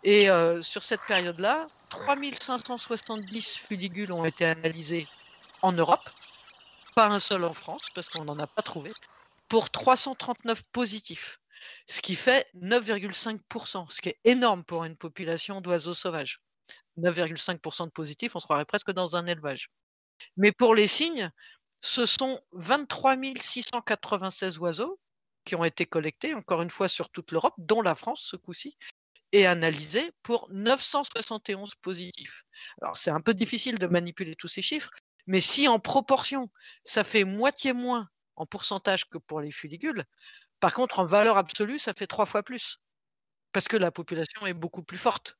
Et 0.02 0.30
euh, 0.30 0.62
sur 0.62 0.84
cette 0.84 1.04
période-là, 1.04 1.68
3570 1.90 3.56
fuligules 3.56 4.12
ont 4.12 4.24
été 4.24 4.44
analysés 4.44 5.10
en 5.62 5.72
Europe, 5.72 6.10
pas 6.94 7.08
un 7.08 7.20
seul 7.20 7.44
en 7.44 7.54
France, 7.54 7.90
parce 7.94 8.08
qu'on 8.08 8.24
n'en 8.24 8.38
a 8.38 8.46
pas 8.46 8.62
trouvé, 8.62 8.92
pour 9.48 9.70
339 9.70 10.62
positifs, 10.72 11.38
ce 11.88 12.00
qui 12.00 12.14
fait 12.16 12.46
9,5%, 12.54 13.88
ce 13.90 14.00
qui 14.00 14.10
est 14.10 14.20
énorme 14.24 14.64
pour 14.64 14.84
une 14.84 14.96
population 14.96 15.60
d'oiseaux 15.60 15.94
sauvages. 15.94 16.40
9,5% 16.98 17.86
de 17.86 17.90
positifs, 17.90 18.36
on 18.36 18.40
se 18.40 18.44
croirait 18.44 18.64
presque 18.64 18.92
dans 18.92 19.16
un 19.16 19.26
élevage. 19.26 19.68
Mais 20.36 20.52
pour 20.52 20.74
les 20.74 20.86
cygnes, 20.86 21.30
ce 21.80 22.06
sont 22.06 22.40
23 22.52 23.16
696 23.36 24.58
oiseaux 24.58 24.98
qui 25.44 25.54
ont 25.54 25.64
été 25.64 25.86
collectés, 25.86 26.34
encore 26.34 26.62
une 26.62 26.70
fois 26.70 26.88
sur 26.88 27.10
toute 27.10 27.32
l'Europe, 27.32 27.54
dont 27.58 27.82
la 27.82 27.94
France 27.94 28.26
ce 28.28 28.36
coup-ci, 28.36 28.76
et 29.32 29.46
analysés 29.46 30.10
pour 30.22 30.48
971 30.50 31.74
positifs. 31.76 32.44
Alors 32.82 32.96
c'est 32.96 33.10
un 33.10 33.20
peu 33.20 33.34
difficile 33.34 33.78
de 33.78 33.86
manipuler 33.86 34.34
tous 34.36 34.48
ces 34.48 34.62
chiffres, 34.62 34.90
mais 35.26 35.40
si 35.40 35.68
en 35.68 35.78
proportion, 35.78 36.50
ça 36.84 37.04
fait 37.04 37.24
moitié 37.24 37.72
moins 37.72 38.08
en 38.36 38.46
pourcentage 38.46 39.04
que 39.08 39.18
pour 39.18 39.40
les 39.40 39.50
fuligules, 39.50 40.04
par 40.60 40.74
contre 40.74 40.98
en 40.98 41.06
valeur 41.06 41.36
absolue, 41.36 41.78
ça 41.78 41.92
fait 41.92 42.06
trois 42.06 42.26
fois 42.26 42.42
plus 42.42 42.78
parce 43.52 43.68
que 43.68 43.76
la 43.76 43.90
population 43.90 44.46
est 44.46 44.54
beaucoup 44.54 44.82
plus 44.82 44.98
forte. 44.98 45.36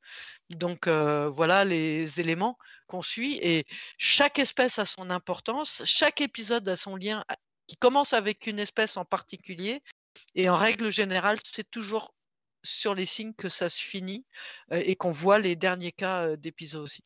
Donc 0.51 0.89
voilà 0.89 1.65
les 1.65 2.21
éléments 2.21 2.57
qu'on 2.87 3.03
suit 3.03 3.39
et 3.43 3.65
chaque 3.99 4.39
espèce 4.39 4.79
a 4.79 4.85
son 4.85 5.11
importance, 5.11 5.83
chaque 5.85 6.21
épisode 6.21 6.69
a 6.69 6.77
son 6.77 6.97
lien 6.97 7.25
qui 7.67 7.77
commence 7.77 8.13
avec 8.13 8.47
une 8.47 8.59
espèce 8.59 8.97
en 8.97 9.05
particulier 9.05 9.83
et 10.35 10.49
en 10.49 10.57
règle 10.57 10.91
générale, 10.91 11.39
c'est 11.45 11.71
toujours 11.71 12.15
sur 12.65 12.95
les 12.95 13.07
signes 13.07 13.35
que 13.35 13.49
ça 13.49 13.69
se 13.69 13.83
finit 13.83 14.25
et 14.71 14.97
qu'on 14.97 15.11
voit 15.11 15.39
les 15.39 15.57
derniers 15.57 15.93
cas 15.93 16.37
d'épisodes 16.37 16.83
aussi. 16.83 17.03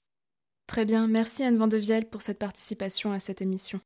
Très 0.67 0.85
bien, 0.85 1.09
merci 1.09 1.43
Anne 1.43 1.59
Vandevielle 1.59 2.09
pour 2.09 2.23
cette 2.23 2.39
participation 2.39 3.13
à 3.13 3.19
cette 3.19 3.43
émission. 3.43 3.81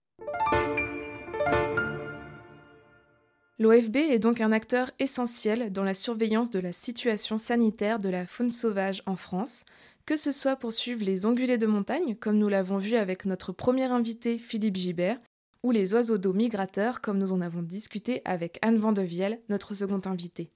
L'OFB 3.61 3.97
est 3.97 4.19
donc 4.19 4.41
un 4.41 4.51
acteur 4.51 4.91
essentiel 4.99 5.71
dans 5.71 5.85
la 5.85 5.95
surveillance 5.95 6.51
de 6.51 6.59
la 6.59 6.73
situation 6.73 7.39
sanitaire 7.39 8.01
de 8.01 8.09
la 8.09 8.27
faune 8.27 8.51
sauvage 8.51 9.01
en 9.07 9.15
France, 9.15 9.65
que 10.07 10.17
ce 10.17 10.33
soit 10.33 10.57
pour 10.57 10.73
suivre 10.73 11.05
les 11.05 11.25
ongulés 11.25 11.57
de 11.57 11.69
montagne, 11.69 12.17
comme 12.17 12.37
nous 12.37 12.49
l'avons 12.49 12.79
vu 12.79 12.97
avec 12.97 13.27
notre 13.27 13.53
premier 13.53 13.85
invité 13.85 14.39
Philippe 14.39 14.77
Gibert, 14.77 15.21
ou 15.63 15.71
les 15.71 15.95
oiseaux 15.95 16.19
d'eau 16.19 16.33
migrateurs, 16.33 17.01
comme 17.01 17.19
nous 17.19 17.31
en 17.31 17.41
avons 17.41 17.63
discuté 17.63 18.23
avec 18.25 18.59
Anne 18.61 18.77
Vandevielle, 18.77 19.41
notre 19.49 19.73
second 19.73 20.01
invité. 20.05 20.51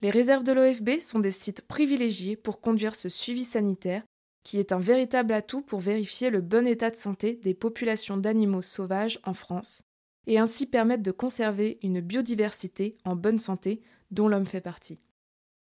Les 0.00 0.10
réserves 0.10 0.44
de 0.44 0.52
l'OFB 0.52 1.00
sont 1.00 1.18
des 1.18 1.32
sites 1.32 1.62
privilégiés 1.62 2.36
pour 2.36 2.60
conduire 2.60 2.94
ce 2.94 3.08
suivi 3.08 3.44
sanitaire, 3.44 4.04
qui 4.44 4.60
est 4.60 4.70
un 4.70 4.78
véritable 4.78 5.32
atout 5.32 5.62
pour 5.62 5.80
vérifier 5.80 6.30
le 6.30 6.42
bon 6.42 6.64
état 6.64 6.90
de 6.90 6.96
santé 6.96 7.40
des 7.42 7.54
populations 7.54 8.16
d'animaux 8.16 8.62
sauvages 8.62 9.18
en 9.24 9.34
France 9.34 9.82
et 10.26 10.38
ainsi 10.38 10.66
permettre 10.66 11.02
de 11.02 11.10
conserver 11.10 11.78
une 11.82 12.00
biodiversité 12.00 12.96
en 13.04 13.16
bonne 13.16 13.38
santé 13.38 13.82
dont 14.10 14.28
l'homme 14.28 14.46
fait 14.46 14.60
partie. 14.60 15.00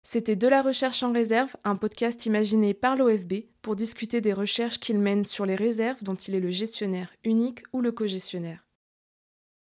C'était 0.03 0.37
De 0.37 0.49
la 0.49 0.63
recherche 0.63 1.03
en 1.03 1.13
réserve, 1.13 1.57
un 1.65 1.77
podcast 1.77 2.25
imaginé 2.27 2.73
par 2.73 2.97
l'OFB 2.97 3.45
pour 3.61 3.77
discuter 3.77 4.21
des 4.21 4.33
recherches 4.33 4.81
qu'il 4.81 4.99
mène 4.99 5.25
sur 5.25 5.45
les 5.45 5.57
réserves 5.57 6.03
dont 6.03 6.15
il 6.15 6.35
est 6.35 6.41
le 6.41 6.51
gestionnaire 6.51 7.13
unique 7.25 7.63
ou 7.73 7.83
le 7.83 7.93
co-gestionnaire. 7.93 8.65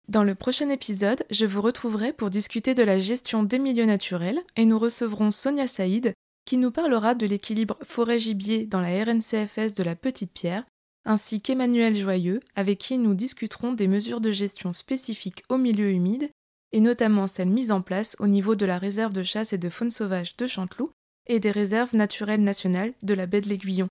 Dans 0.08 0.24
le 0.24 0.34
prochain 0.34 0.68
épisode, 0.68 1.24
je 1.30 1.46
vous 1.46 1.62
retrouverai 1.62 2.12
pour 2.12 2.28
discuter 2.28 2.74
de 2.74 2.82
la 2.82 2.98
gestion 2.98 3.44
des 3.44 3.60
milieux 3.60 3.84
naturels 3.84 4.40
et 4.56 4.64
nous 4.64 4.78
recevrons 4.78 5.30
Sonia 5.30 5.68
Saïd 5.68 6.12
qui 6.44 6.56
nous 6.56 6.72
parlera 6.72 7.14
de 7.14 7.26
l'équilibre 7.26 7.78
forêt-gibier 7.84 8.66
dans 8.66 8.80
la 8.80 9.04
RNCFS 9.04 9.74
de 9.74 9.82
la 9.84 9.94
Petite 9.94 10.32
Pierre 10.32 10.64
ainsi 11.04 11.40
qu'Emmanuel 11.40 11.94
Joyeux, 11.94 12.40
avec 12.54 12.78
qui 12.78 12.98
nous 12.98 13.14
discuterons 13.14 13.72
des 13.72 13.88
mesures 13.88 14.20
de 14.20 14.30
gestion 14.30 14.72
spécifiques 14.72 15.42
au 15.48 15.56
milieu 15.56 15.90
humide, 15.90 16.30
et 16.72 16.80
notamment 16.80 17.26
celles 17.26 17.48
mises 17.48 17.72
en 17.72 17.82
place 17.82 18.16
au 18.18 18.26
niveau 18.26 18.54
de 18.54 18.66
la 18.66 18.78
réserve 18.78 19.12
de 19.12 19.22
chasse 19.22 19.52
et 19.52 19.58
de 19.58 19.68
faune 19.68 19.90
sauvage 19.90 20.36
de 20.36 20.46
Chanteloup 20.46 20.90
et 21.26 21.40
des 21.40 21.50
réserves 21.50 21.94
naturelles 21.94 22.42
nationales 22.42 22.94
de 23.02 23.14
la 23.14 23.26
baie 23.26 23.40
de 23.40 23.48
l'Aiguillon. 23.48 23.88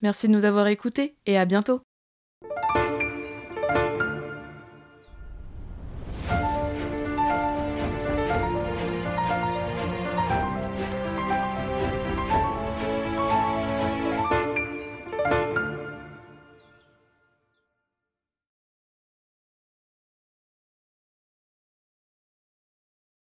Merci 0.00 0.26
de 0.26 0.32
nous 0.32 0.44
avoir 0.44 0.66
écoutés 0.66 1.14
et 1.26 1.38
à 1.38 1.44
bientôt! 1.44 1.80